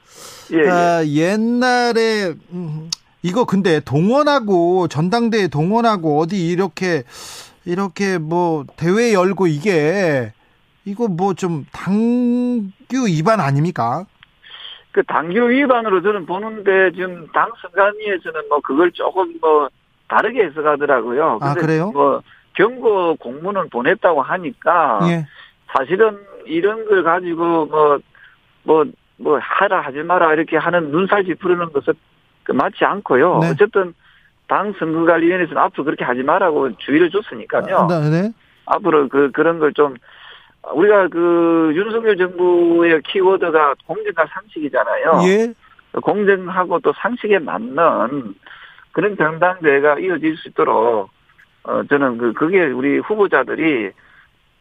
예, 0.53 0.57
예. 0.57 0.69
아, 0.69 1.03
옛날에 1.05 2.33
음, 2.53 2.89
이거 3.23 3.43
근데 3.43 3.81
동원하고 3.81 4.87
전당대회 4.87 5.49
동원하고 5.49 6.19
어디 6.19 6.47
이렇게 6.47 7.03
이렇게 7.65 8.17
뭐 8.17 8.63
대회 8.77 9.13
열고 9.13 9.47
이게 9.47 10.31
이거 10.85 11.09
뭐 11.09 11.33
좀 11.33 11.65
당규 11.73 13.05
위반 13.07 13.41
아닙니까? 13.41 14.05
그 14.93 15.03
당규 15.03 15.49
위반으로 15.49 16.01
저는 16.01 16.25
보는데 16.25 16.91
지금 16.93 17.27
당 17.33 17.51
선관위에서는 17.61 18.47
뭐 18.47 18.61
그걸 18.61 18.91
조금 18.93 19.35
뭐 19.41 19.67
다르게 20.07 20.45
해석하더라고요. 20.45 21.39
아, 21.41 21.53
그래요? 21.53 21.91
뭐 21.91 22.21
경고 22.53 23.15
공문을 23.15 23.69
보냈다고 23.69 24.21
하니까 24.21 24.99
예. 25.03 25.27
사실은 25.67 26.17
이런 26.45 26.85
걸 26.85 27.03
가지고 27.03 27.65
뭐, 27.65 27.99
뭐, 28.63 28.85
뭐, 29.17 29.39
하라, 29.41 29.81
하지 29.81 29.99
마라, 29.99 30.33
이렇게 30.33 30.57
하는 30.57 30.91
눈살지 30.91 31.35
부르는 31.35 31.71
것은 31.73 31.93
그 32.43 32.51
맞지 32.51 32.85
않고요. 32.85 33.39
네. 33.39 33.49
어쨌든, 33.51 33.93
당 34.47 34.73
선거관리위원회에서는 34.79 35.61
앞으로 35.61 35.83
그렇게 35.83 36.05
하지 36.05 36.23
마라고 36.23 36.75
주의를 36.77 37.09
줬으니까요. 37.09 37.87
네, 37.89 38.09
네. 38.09 38.31
앞으로 38.65 39.09
그, 39.09 39.31
그런 39.31 39.59
걸 39.59 39.73
좀, 39.73 39.95
우리가 40.73 41.09
그, 41.09 41.71
윤석열 41.75 42.17
정부의 42.17 43.01
키워드가 43.03 43.75
공정과 43.85 44.25
상식이잖아요. 44.27 45.21
예. 45.27 45.53
공정하고 46.01 46.79
또 46.79 46.93
상식에 46.97 47.39
맞는 47.39 48.35
그런 48.97 49.15
정당대회가 49.15 49.99
이어질 49.99 50.35
수 50.37 50.47
있도록 50.47 51.11
어 51.61 51.83
저는 51.87 52.17
그 52.17 52.33
그게 52.33 52.65
우리 52.65 52.97
후보자들이 52.97 53.91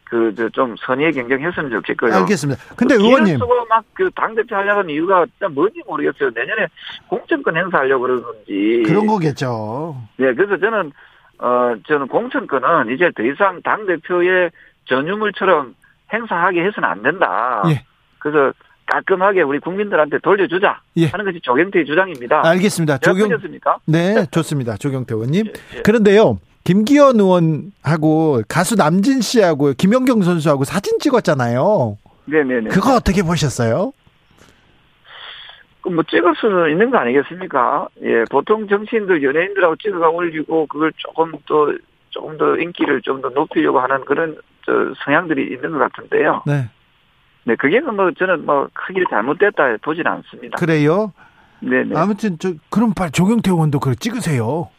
그저좀 0.03 0.75
선의의 0.77 1.13
경쟁했으면 1.13 1.71
좋겠고요. 1.71 2.13
알겠습니다. 2.13 2.75
근데 2.75 2.97
그 2.97 3.01
의원님 3.01 3.39
쓰고 3.39 3.65
막그 3.65 4.11
당대표 4.11 4.55
하려는 4.55 4.91
이유가 4.91 5.25
진짜 5.25 5.49
뭔지 5.49 5.81
모르겠어요. 5.87 6.29
내년에 6.35 6.67
공천권 7.07 7.57
행사하려고 7.57 8.03
그러는 8.03 8.21
건지. 8.21 8.83
그런 8.85 9.07
거겠죠. 9.07 9.97
네, 10.17 10.31
그래서 10.35 10.55
저는 10.55 10.91
어 11.39 11.73
저는 11.87 12.07
공천권은 12.07 12.93
이제 12.93 13.09
더 13.15 13.23
이상 13.23 13.59
당 13.63 13.87
대표의 13.87 14.51
전유물처럼 14.85 15.73
행사하게 16.13 16.63
해서는 16.63 16.87
안 16.87 17.01
된다. 17.01 17.63
예. 17.69 17.83
그래서 18.19 18.53
깔끔하게 18.87 19.41
우리 19.41 19.59
국민들한테 19.59 20.17
돌려주자 20.19 20.81
예. 20.97 21.07
하는 21.07 21.25
것이 21.25 21.39
조경태의 21.41 21.85
주장입니다. 21.85 22.41
알겠습니다. 22.47 22.97
조경 22.99 23.27
틀렸습니까? 23.29 23.77
네, 23.85 24.25
좋습니다. 24.31 24.77
조경태 24.77 25.13
의원님. 25.13 25.45
예, 25.47 25.77
예. 25.77 25.81
그런데요. 25.81 26.39
김기현 26.63 27.19
의원하고 27.19 28.41
가수 28.49 28.75
남진 28.75 29.21
씨하고 29.21 29.73
김연경 29.77 30.21
선수하고 30.21 30.63
사진 30.65 30.99
찍었잖아요. 30.99 31.97
네 32.25 32.43
네 32.43 32.59
네. 32.61 32.67
그거 32.69 32.95
어떻게 32.95 33.23
보셨어요? 33.23 33.93
그뭐 35.81 36.03
찍을 36.09 36.33
수는 36.35 36.71
있는 36.71 36.89
거 36.91 36.97
아니겠습니까? 36.97 37.87
예, 38.03 38.23
보통 38.29 38.67
정치인들 38.67 39.23
연예인들하고 39.23 39.77
찍어가 39.77 40.09
올리고 40.09 40.67
그걸 40.67 40.91
조금 40.97 41.31
더 41.47 41.71
조금 42.09 42.37
더 42.37 42.57
인기를 42.57 43.01
좀 43.03 43.21
더 43.21 43.29
높이려고 43.29 43.79
하는 43.79 44.03
그런 44.05 44.35
저 44.65 44.71
성향들이 45.05 45.53
있는 45.53 45.71
것 45.71 45.77
같은데요. 45.79 46.43
네. 46.45 46.69
네, 47.47 47.55
그게 47.55 47.79
뭐 47.79 48.11
저는 48.11 48.45
뭐 48.45 48.67
크게 48.73 49.03
잘못됐다 49.09 49.77
보지는 49.81 50.11
않습니다. 50.11 50.57
그래요? 50.57 51.13
네네. 51.61 51.97
아무튼 51.97 52.37
저 52.39 52.51
그럼 52.69 52.93
빨리 52.93 53.11
조경태 53.11 53.49
의원도 53.49 53.79
그걸 53.79 53.95
찍으세요. 53.95 54.69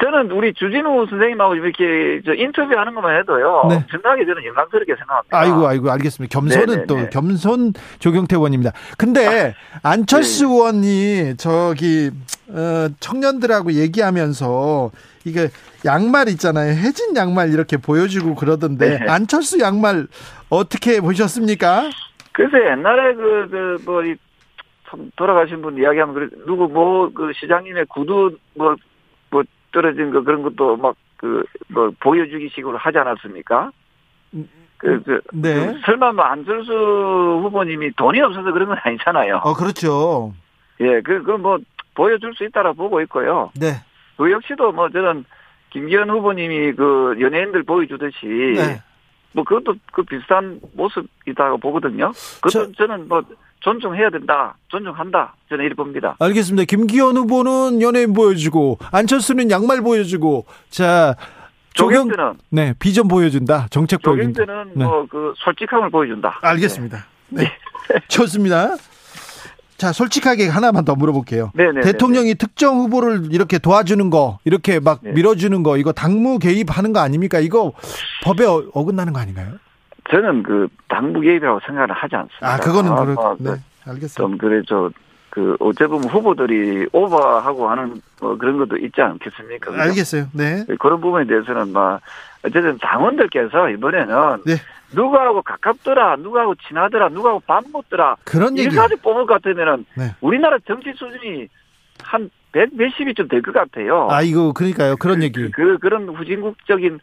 저는 0.00 0.30
우리 0.30 0.54
주진우 0.54 1.06
선생님하고 1.10 1.56
이렇게 1.56 2.22
저 2.24 2.32
인터뷰하는 2.32 2.94
것만 2.94 3.18
해도요. 3.18 3.66
네. 3.68 3.84
정말 3.90 4.24
저는 4.24 4.44
영광스럽게 4.44 4.94
생각합니다. 4.94 5.36
아이고 5.36 5.66
아이고 5.66 5.90
알겠습니다. 5.90 6.32
겸손은 6.32 6.66
네네네. 6.66 6.86
또 6.86 7.10
겸손 7.10 7.72
조경태 7.98 8.36
의원입니다. 8.36 8.70
근데 8.96 9.56
안철수 9.82 10.46
네. 10.46 10.52
의원이 10.52 11.36
저기 11.36 12.12
어, 12.50 12.86
청년들하고 13.00 13.72
얘기하면서 13.72 14.92
이게 15.24 15.48
양말 15.84 16.28
있잖아요. 16.30 16.70
해진 16.72 17.16
양말 17.16 17.50
이렇게 17.50 17.76
보여주고 17.76 18.34
그러던데 18.34 18.98
네. 18.98 19.06
안철수 19.08 19.60
양말 19.60 20.06
어떻게 20.48 21.00
보셨습니까? 21.00 21.90
글쎄 22.32 22.56
옛날에 22.70 23.14
그그뭐 23.14 24.02
돌아가신 25.16 25.62
분 25.62 25.76
이야기하면 25.78 26.14
그래 26.14 26.28
누구 26.46 26.68
뭐 26.68 27.10
그 27.14 27.32
시장님의 27.38 27.86
구두 27.86 28.36
뭐뭐 28.54 29.44
떨어진 29.72 30.10
거 30.10 30.22
그런 30.22 30.42
것도 30.42 30.76
막 30.76 30.94
그 31.20 31.44
뭐 31.68 31.92
보여주기 32.00 32.48
식으로 32.54 32.78
하지 32.78 32.96
않았습니까? 32.98 33.70
그, 34.78 35.02
그, 35.04 35.20
네. 35.34 35.54
그 35.66 35.80
설마 35.84 36.12
뭐 36.12 36.24
안철수 36.24 36.72
후보님이 36.72 37.92
돈이 37.92 38.18
없어서 38.22 38.50
그런 38.52 38.68
건 38.68 38.78
아니잖아요. 38.82 39.42
어 39.44 39.52
그렇죠. 39.52 40.32
예, 40.80 41.02
그, 41.02 41.22
그 41.22 41.32
뭐, 41.32 41.58
보여줄 41.94 42.34
수 42.34 42.44
있다라 42.44 42.72
보고 42.72 43.02
있고요. 43.02 43.50
네. 43.54 43.82
그 44.20 44.30
역시도 44.30 44.72
뭐 44.72 44.90
저는 44.90 45.24
김기현 45.70 46.10
후보님이 46.10 46.74
그 46.74 47.16
연예인들 47.18 47.62
보여주듯이 47.62 48.26
네. 48.26 48.82
뭐 49.32 49.44
그것도 49.44 49.76
그 49.92 50.02
비슷한 50.02 50.60
모습이라고 50.74 51.56
보거든요. 51.56 52.12
그것도 52.42 52.72
저, 52.72 52.86
는 52.86 53.08
뭐 53.08 53.22
존중해야 53.60 54.10
된다, 54.10 54.56
존중한다 54.68 55.34
저는 55.48 55.64
이렇게 55.64 55.76
봅니다. 55.76 56.16
알겠습니다. 56.18 56.66
김기현 56.66 57.16
후보는 57.16 57.80
연예인 57.80 58.12
보여주고 58.12 58.78
안철수는 58.92 59.50
양말 59.50 59.80
보여주고 59.80 60.44
자 60.68 61.14
조경 61.72 62.08
조경태는 62.10 62.32
네 62.50 62.74
비전 62.78 63.08
보여준다 63.08 63.68
정책 63.70 64.02
보여준다. 64.02 64.44
조경태는 64.44 64.72
네. 64.74 64.84
뭐그 64.84 65.32
솔직함을 65.38 65.88
보여준다. 65.88 66.40
알겠습니다. 66.42 67.06
네. 67.30 67.44
좋습니다. 68.08 68.76
자, 69.80 69.92
솔직하게 69.94 70.46
하나만 70.48 70.84
더 70.84 70.94
물어볼게요. 70.94 71.52
네, 71.54 71.72
네, 71.72 71.80
대통령이 71.80 72.34
특정 72.34 72.76
후보를 72.80 73.28
이렇게 73.32 73.58
도와주는 73.58 74.10
거, 74.10 74.38
이렇게 74.44 74.78
막 74.78 75.00
네. 75.02 75.12
밀어주는 75.12 75.62
거, 75.62 75.78
이거 75.78 75.90
당무 75.92 76.38
개입하는 76.38 76.92
거 76.92 77.00
아닙니까? 77.00 77.38
이거 77.40 77.72
법에 78.22 78.44
어- 78.44 78.62
어긋나는 78.74 79.14
거 79.14 79.20
아닌가요? 79.20 79.52
저는 80.10 80.42
그 80.42 80.68
당부 80.88 81.20
개입이라고 81.22 81.60
생각을 81.66 81.92
하지 81.92 82.14
않습니다. 82.14 82.46
아, 82.46 82.58
그거는 82.58 82.92
아, 82.92 82.96
그렇, 83.06 83.14
아, 83.24 83.34
네, 83.38 83.50
그 83.82 83.90
알겠어요. 83.90 84.26
좀 84.28 84.36
그래 84.36 84.60
저 84.68 84.90
그 85.30 85.56
어째 85.60 85.86
보면 85.86 86.08
후보들이 86.08 86.88
오버하고 86.92 87.68
하는 87.70 88.02
뭐 88.20 88.36
그런 88.36 88.58
것도 88.58 88.76
있지 88.78 89.00
않겠습니까? 89.00 89.70
그죠? 89.70 89.82
알겠어요. 89.82 90.26
네. 90.34 90.64
그런 90.78 91.00
부분에 91.00 91.24
대해서는 91.26 91.72
막 91.72 92.00
어쨌든 92.44 92.76
당원들께서 92.78 93.70
이번에는 93.70 94.42
네. 94.44 94.54
누구하고 94.92 95.42
가깝더라, 95.42 96.16
누구하고 96.16 96.54
친하더라, 96.66 97.10
누구하고 97.10 97.40
밥 97.46 97.62
먹더라 97.72 98.16
그런 98.24 98.58
얘기. 98.58 98.74
이까지 98.74 98.96
뽑을 98.96 99.26
것 99.26 99.34
같으면은 99.42 99.84
네. 99.96 100.14
우리나라 100.20 100.58
정치 100.66 100.92
수준이 100.92 101.48
한 102.02 102.30
100, 102.52 102.70
몇십이 102.74 103.14
좀 103.14 103.28
될 103.28 103.40
것 103.42 103.52
같아요. 103.54 104.08
아, 104.10 104.22
이거, 104.22 104.52
그러니까요. 104.52 104.96
그런 104.96 105.22
얘기. 105.22 105.48
그, 105.52 105.78
그 105.78 105.88
런 105.88 106.08
후진국적인 106.08 106.98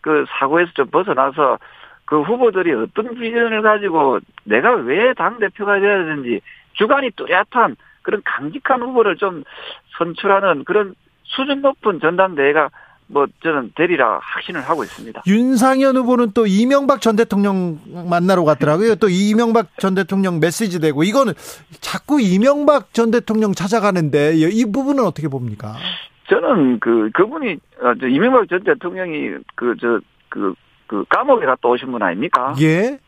그 0.00 0.24
사고에서 0.38 0.70
좀 0.74 0.86
벗어나서 0.90 1.58
그 2.04 2.20
후보들이 2.22 2.72
어떤 2.74 3.12
비전을 3.18 3.62
가지고 3.62 4.20
내가 4.44 4.70
왜 4.74 5.12
당 5.14 5.40
대표가 5.40 5.80
돼야 5.80 5.98
되는지 6.04 6.40
주관이 6.74 7.10
뚜렷한 7.16 7.76
그런 8.02 8.22
강직한 8.24 8.82
후보를 8.82 9.16
좀 9.16 9.44
선출하는 9.98 10.64
그런 10.64 10.94
수준 11.24 11.62
높은 11.62 12.00
전당대회가 12.00 12.70
뭐 13.12 13.26
저는 13.42 13.72
되리라 13.76 14.18
확신을 14.22 14.62
하고 14.62 14.84
있습니다. 14.84 15.22
윤상현 15.26 15.96
후보는 15.96 16.32
또 16.32 16.46
이명박 16.46 17.00
전 17.00 17.14
대통령 17.16 17.78
만나러 18.08 18.44
갔더라고요. 18.44 18.94
또 18.96 19.08
이명박 19.08 19.78
전 19.78 19.94
대통령 19.94 20.40
메시지 20.40 20.80
되고 20.80 21.02
이거는 21.02 21.34
자꾸 21.80 22.20
이명박 22.20 22.94
전 22.94 23.10
대통령 23.10 23.52
찾아가는데 23.52 24.32
이 24.34 24.64
부분은 24.64 25.04
어떻게 25.04 25.28
봅니까? 25.28 25.74
저는 26.28 26.80
그 26.80 27.10
그분이 27.12 27.52
어, 27.82 27.92
저 28.00 28.06
이명박 28.06 28.48
전 28.48 28.64
대통령이 28.64 29.32
그저그그 29.56 31.04
감옥에 31.10 31.44
갔다 31.44 31.68
오신 31.68 31.92
분 31.92 32.02
아닙니까? 32.02 32.54
예. 32.62 32.98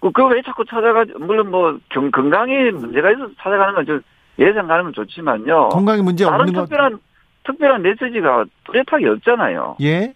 그왜 0.00 0.42
자꾸 0.42 0.64
찾아가 0.64 1.04
물론 1.18 1.50
뭐 1.50 1.78
경, 1.90 2.10
건강에 2.10 2.70
문제가 2.70 3.10
있어서 3.12 3.30
찾아가는 3.38 3.74
건좀 3.74 4.00
예상 4.38 4.66
가는 4.66 4.84
건 4.84 4.92
좋지만요. 4.94 5.68
건강에 5.68 6.00
문제 6.00 6.24
없는 6.24 6.52
것. 6.54 6.62
특별한 6.62 6.98
특별한 7.44 7.82
메시지가 7.82 8.44
뚜렷하게 8.64 9.08
없잖아요. 9.08 9.76
예. 9.82 10.14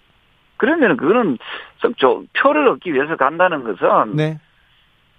그러면 0.56 0.96
그거는 0.96 1.36
좀 1.78 1.94
저, 1.98 2.22
표를 2.38 2.68
얻기 2.68 2.94
위해서 2.94 3.16
간다는 3.16 3.64
것은 3.64 4.16
네. 4.16 4.38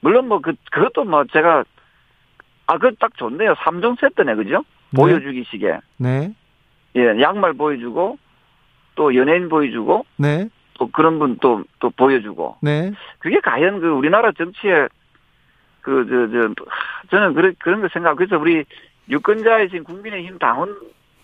물론 0.01 0.28
뭐 0.28 0.39
그 0.39 0.54
그것도 0.71 1.04
뭐 1.04 1.23
제가 1.32 1.63
아그딱 2.67 3.17
좋네요. 3.17 3.54
3종 3.54 3.99
세트네 3.99 4.36
그죠? 4.36 4.63
네. 4.91 5.01
보여주기식에 5.01 5.80
네. 5.97 6.34
예 6.95 7.21
양말 7.21 7.54
보여주고 7.54 8.17
또 8.95 9.15
연예인 9.15 9.49
보여주고 9.49 10.06
네. 10.17 10.49
또 10.78 10.88
그런 10.92 11.20
분 11.20 11.38
또 11.38 11.64
또 11.80 11.90
보여주고 11.90 12.58
네. 12.62 12.92
그게 13.20 13.40
과연 13.40 13.80
그 13.82 13.88
우리나라 13.90 14.32
정치에 14.32 14.88
그저저 15.82 16.54
저는 17.12 17.34
그런 17.34 17.56
그런 17.60 17.82
거 17.82 17.88
생각 17.94 18.16
그래서 18.16 18.38
우리 18.38 18.64
유권자이신 19.10 19.84
국민의힘 19.84 20.40
당원 20.40 20.76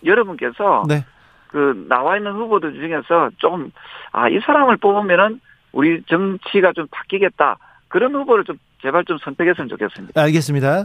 여러분께서 0.04 0.84
네. 0.88 1.04
그 1.48 1.84
나와 1.88 2.16
있는 2.16 2.32
후보들 2.32 2.74
중에서 2.74 3.30
좀 3.38 3.70
아 4.12 4.28
이 4.28 4.38
사람을 4.40 4.76
뽑으면은 4.76 5.40
우리 5.72 6.02
정치가 6.04 6.72
좀 6.74 6.86
바뀌겠다 6.90 7.56
그런 7.88 8.14
후보를 8.14 8.44
좀 8.44 8.58
제발 8.82 9.04
좀 9.04 9.16
선택했으면 9.18 9.68
좋겠습니다. 9.68 10.20
알겠습니다. 10.20 10.84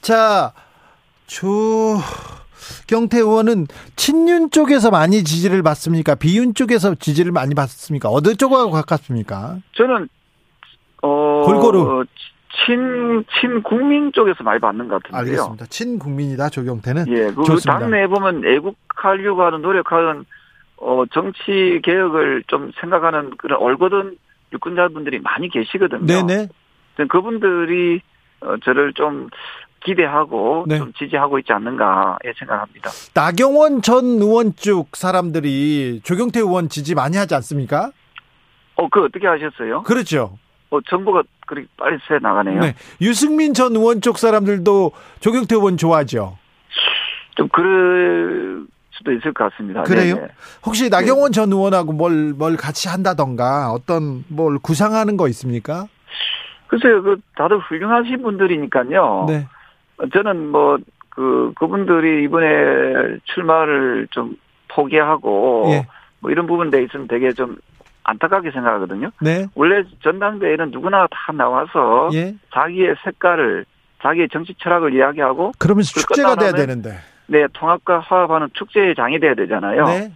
자, 0.00 0.52
조 1.26 1.98
경태 2.92 3.18
의원은 3.18 3.68
친윤 3.96 4.50
쪽에서 4.50 4.90
많이 4.90 5.24
지지를 5.24 5.62
받습니까? 5.62 6.14
비윤 6.14 6.52
쪽에서 6.52 6.94
지지를 6.94 7.32
많이 7.32 7.54
받습니까? 7.54 8.10
어느 8.10 8.34
쪽하고 8.34 8.70
가깝습니까? 8.70 9.56
저는 9.72 10.08
어 11.02 11.42
골고루. 11.46 12.04
친 12.66 13.24
친 13.40 13.62
국민 13.62 14.12
쪽에서 14.12 14.44
많이 14.44 14.60
받는 14.60 14.88
것 14.88 15.02
같은데요. 15.02 15.20
알겠습니다. 15.20 15.66
친 15.66 15.98
국민이다, 15.98 16.50
조경태는. 16.50 17.08
예, 17.08 17.32
그 17.32 17.42
좋습니다. 17.44 17.78
당내에 17.78 18.06
보면 18.06 18.44
애국하려고 18.44 19.42
하는 19.42 19.62
노력하는 19.62 20.26
어 20.76 21.04
정치 21.12 21.80
개혁을 21.82 22.44
좀 22.48 22.72
생각하는 22.78 23.30
그런 23.38 23.58
올곧은 23.58 24.18
유권자분들이 24.52 25.20
많이 25.20 25.48
계시거든요. 25.48 26.04
네네. 26.04 26.48
그분들이 27.08 28.02
어, 28.42 28.56
저를 28.64 28.92
좀 28.92 29.30
기대하고 29.84 30.64
네. 30.68 30.78
좀 30.78 30.92
지지하고 30.92 31.38
있지 31.38 31.52
않는가 31.52 32.18
예 32.24 32.32
생각합니다. 32.38 32.90
나경원 33.14 33.82
전 33.82 34.04
의원 34.04 34.54
쪽 34.56 34.96
사람들이 34.96 36.00
조경태 36.04 36.40
의원 36.40 36.68
지지 36.68 36.94
많이 36.94 37.16
하지 37.16 37.34
않습니까? 37.34 37.90
어, 38.76 38.88
그 38.88 39.04
어떻게 39.04 39.26
하셨어요? 39.26 39.82
그렇죠. 39.82 40.38
어, 40.70 40.80
정보가 40.88 41.22
그렇게 41.46 41.66
빨리 41.76 41.98
새 42.08 42.18
나가네요. 42.20 42.60
네. 42.60 42.74
유승민 43.00 43.54
전 43.54 43.76
의원 43.76 44.00
쪽 44.00 44.18
사람들도 44.18 44.92
조경태 45.20 45.54
의원 45.54 45.76
좋아하죠. 45.76 46.38
좀 47.36 47.48
그럴 47.48 48.64
수도 48.92 49.12
있을 49.12 49.32
것 49.32 49.50
같습니다. 49.50 49.82
그래요? 49.82 50.14
네네. 50.14 50.28
혹시 50.64 50.88
나경원 50.88 51.32
전 51.32 51.50
의원하고 51.50 51.92
뭘, 51.92 52.32
뭘 52.32 52.56
같이 52.56 52.88
한다던가 52.88 53.70
어떤 53.72 54.24
뭘 54.28 54.58
구상하는 54.58 55.16
거 55.16 55.28
있습니까? 55.28 55.86
글쎄요, 56.68 57.02
그 57.02 57.20
다들 57.36 57.58
훌륭하신 57.58 58.22
분들이니까요. 58.22 59.26
네. 59.28 59.46
어, 60.02 60.08
저는 60.08 60.48
뭐 60.48 60.78
그 61.14 61.52
그분들이 61.56 62.24
이번에 62.24 63.18
출마를 63.24 64.08
좀 64.10 64.34
포기하고 64.68 65.66
예. 65.68 65.86
뭐 66.20 66.30
이런 66.30 66.46
부분에 66.46 66.82
있으면 66.82 67.06
되게 67.06 67.32
좀 67.32 67.56
안타깝게 68.04 68.50
생각하거든요. 68.50 69.10
네. 69.20 69.46
원래 69.54 69.84
전당대회는 70.02 70.70
누구나 70.70 71.06
다 71.10 71.32
나와서 71.32 72.08
예. 72.14 72.34
자기의 72.54 72.96
색깔을 73.04 73.66
자기의 74.02 74.28
정치 74.32 74.54
철학을 74.58 74.94
이야기하고 74.94 75.52
그러면서 75.58 75.92
그 75.94 76.00
축제가 76.00 76.36
돼야 76.36 76.52
되는데. 76.52 76.96
내 77.26 77.46
통합과 77.52 78.00
화합하는 78.00 78.48
축제의 78.54 78.94
장이 78.94 79.20
돼야 79.20 79.34
되잖아요. 79.34 79.84
네. 79.84 80.12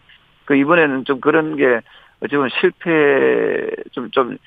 그 0.46 0.56
이번에는 0.56 1.04
좀 1.04 1.20
그런 1.20 1.56
게 1.56 1.80
어쩌면 2.22 2.48
실패 2.58 3.70
좀 3.92 4.10
좀 4.10 4.38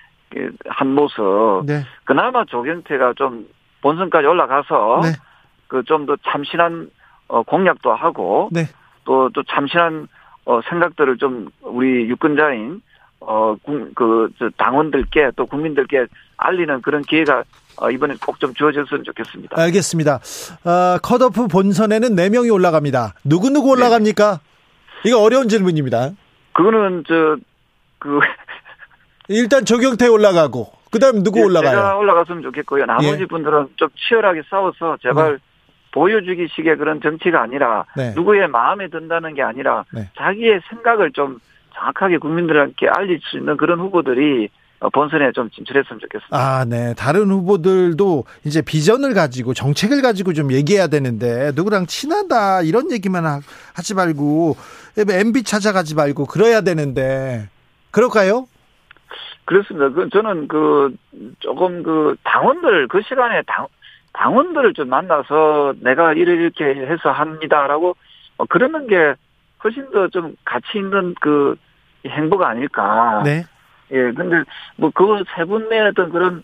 한 0.68 0.94
모습. 0.94 1.66
네. 1.66 1.84
그나마 2.04 2.46
조경태가 2.46 3.14
좀 3.18 3.48
본선까지 3.82 4.28
올라가서 4.28 5.02
네. 5.04 5.10
그 5.70 5.84
좀 5.84 6.06
더 6.06 6.18
참신한 6.28 6.90
어 7.30 7.44
공약도 7.44 7.94
하고 7.94 8.50
네. 8.52 8.66
또 9.06 9.30
또 9.34 9.44
참신한 9.44 10.08
어 10.46 10.60
생각들을 10.68 11.18
좀 11.18 11.48
우리 11.62 12.10
유권자인 12.10 12.82
어 13.22 13.56
그 13.64 14.30
저 14.40 14.50
당원들께 14.58 15.32
또 15.38 15.46
국민들께 15.46 16.08
알리는 16.38 16.82
그런 16.82 17.02
기회가 17.04 17.44
어 17.78 17.90
이번에 17.92 18.16
꼭 18.26 18.40
좀 18.40 18.54
주어졌으면 18.54 19.04
좋겠습니다. 19.06 19.62
알겠습니다. 19.62 20.16
어, 20.66 20.98
컷오프 21.04 21.48
본선에는 21.48 22.16
4명이 22.16 22.52
올라갑니다. 22.54 23.14
누구누구 23.24 23.70
올라갑니까? 23.72 24.40
이거 25.06 25.22
어려운 25.22 25.48
질문입니다. 25.50 26.12
그거는 26.54 27.04
저 27.08 27.38
그 28.00 28.20
일단 29.28 29.66
조경태 29.66 30.08
올라가고, 30.08 30.72
그 30.92 31.00
다음 31.00 31.22
누구 31.22 31.36
제가 31.40 31.48
올라가요? 31.48 32.00
올라갔으면 32.00 32.42
좋겠고요. 32.44 32.86
나머지 32.86 33.22
예. 33.22 33.26
분들은 33.26 33.68
좀 33.76 33.90
치열하게 33.96 34.42
싸워서 34.50 34.98
제발 35.04 35.40
보여주기식의 35.92 36.78
그런 36.78 37.02
정치가 37.02 37.42
아니라 37.42 37.86
네. 37.96 38.14
누구의 38.16 38.48
마음에 38.48 38.88
든다는 38.90 39.34
게 39.34 39.42
아니라 39.42 39.86
네. 39.94 40.10
자기의 40.18 40.62
생각을 40.70 41.12
좀 41.12 41.40
정확하게 41.76 42.18
국민들에게 42.18 42.88
알릴 42.90 43.20
수 43.24 43.38
있는 43.38 43.58
그런 43.58 43.80
후보들이 43.80 44.50
어, 44.82 44.90
본선에 44.90 45.32
좀 45.34 45.50
진출했으면 45.50 46.00
좋겠습니다. 46.00 46.38
아, 46.38 46.64
네. 46.64 46.94
다른 46.98 47.30
후보들도 47.32 48.24
이제 48.46 48.62
비전을 48.62 49.14
가지고 49.14 49.54
정책을 49.54 50.02
가지고 50.02 50.32
좀 50.34 50.54
얘기해야 50.54 50.88
되는데 50.88 51.52
누구랑 51.56 51.86
친하다 51.88 52.62
이런 52.62 52.90
얘기만 52.92 53.26
하- 53.26 53.42
하지 53.76 53.94
말고 53.94 54.56
MB 54.98 55.44
찾아가지 55.44 55.96
말고 55.96 56.26
그래야 56.28 56.62
되는데 56.62 57.50
그럴까요? 57.92 58.48
그렇습니다. 59.46 59.90
그 59.90 60.08
저는 60.12 60.48
그 60.48 60.96
조금 61.40 61.82
그 61.84 62.16
당원들 62.24 62.88
그 62.88 63.02
시간에 63.02 63.42
당 63.48 63.68
당원들을 64.14 64.74
좀 64.74 64.90
만나서 64.90 65.74
내가 65.82 66.14
이렇게 66.14 66.66
해서 66.66 67.12
합니다라고 67.12 67.96
어, 68.38 68.46
그러는 68.46 68.88
게 68.88 69.14
훨씬 69.64 69.90
더 69.92 70.08
좀 70.10 70.36
가치 70.46 70.78
있는 70.78 71.14
그 71.22 71.56
행보가 72.08 72.48
아닐까. 72.50 73.22
네. 73.26 73.46
예, 73.92 74.12
근데 74.12 74.44
뭐 74.78 74.90
그 74.92 75.24
세 75.36 75.44
분의 75.46 75.82
어떤 75.90 76.10
그런 76.12 76.44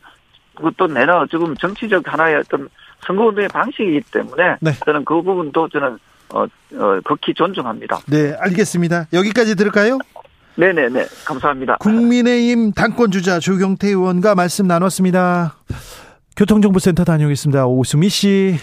그것도 0.55 0.87
내는 0.87 1.13
지금 1.29 1.55
정치적 1.55 2.03
하나의 2.11 2.35
어떤 2.37 2.69
선거운동의 3.05 3.49
방식이기 3.49 4.01
때문에 4.11 4.57
네. 4.61 4.71
저는 4.85 5.05
그 5.05 5.21
부분도 5.21 5.69
저는 5.69 5.97
어, 6.33 6.43
어 6.43 6.99
극히 7.05 7.33
존중합니다. 7.33 7.99
네, 8.07 8.35
알겠습니다. 8.39 9.05
여기까지 9.13 9.55
들을까요? 9.55 9.99
네네네 10.55 11.05
감사합니다. 11.25 11.77
국민의힘 11.77 12.71
당권 12.71 13.11
주자 13.11 13.39
조경태 13.39 13.89
의원과 13.89 14.35
말씀 14.35 14.67
나눴습니다. 14.67 15.55
교통정보센터 16.35 17.05
다녀오겠습니다. 17.05 17.65
오수미 17.65 18.09
씨. 18.09 18.55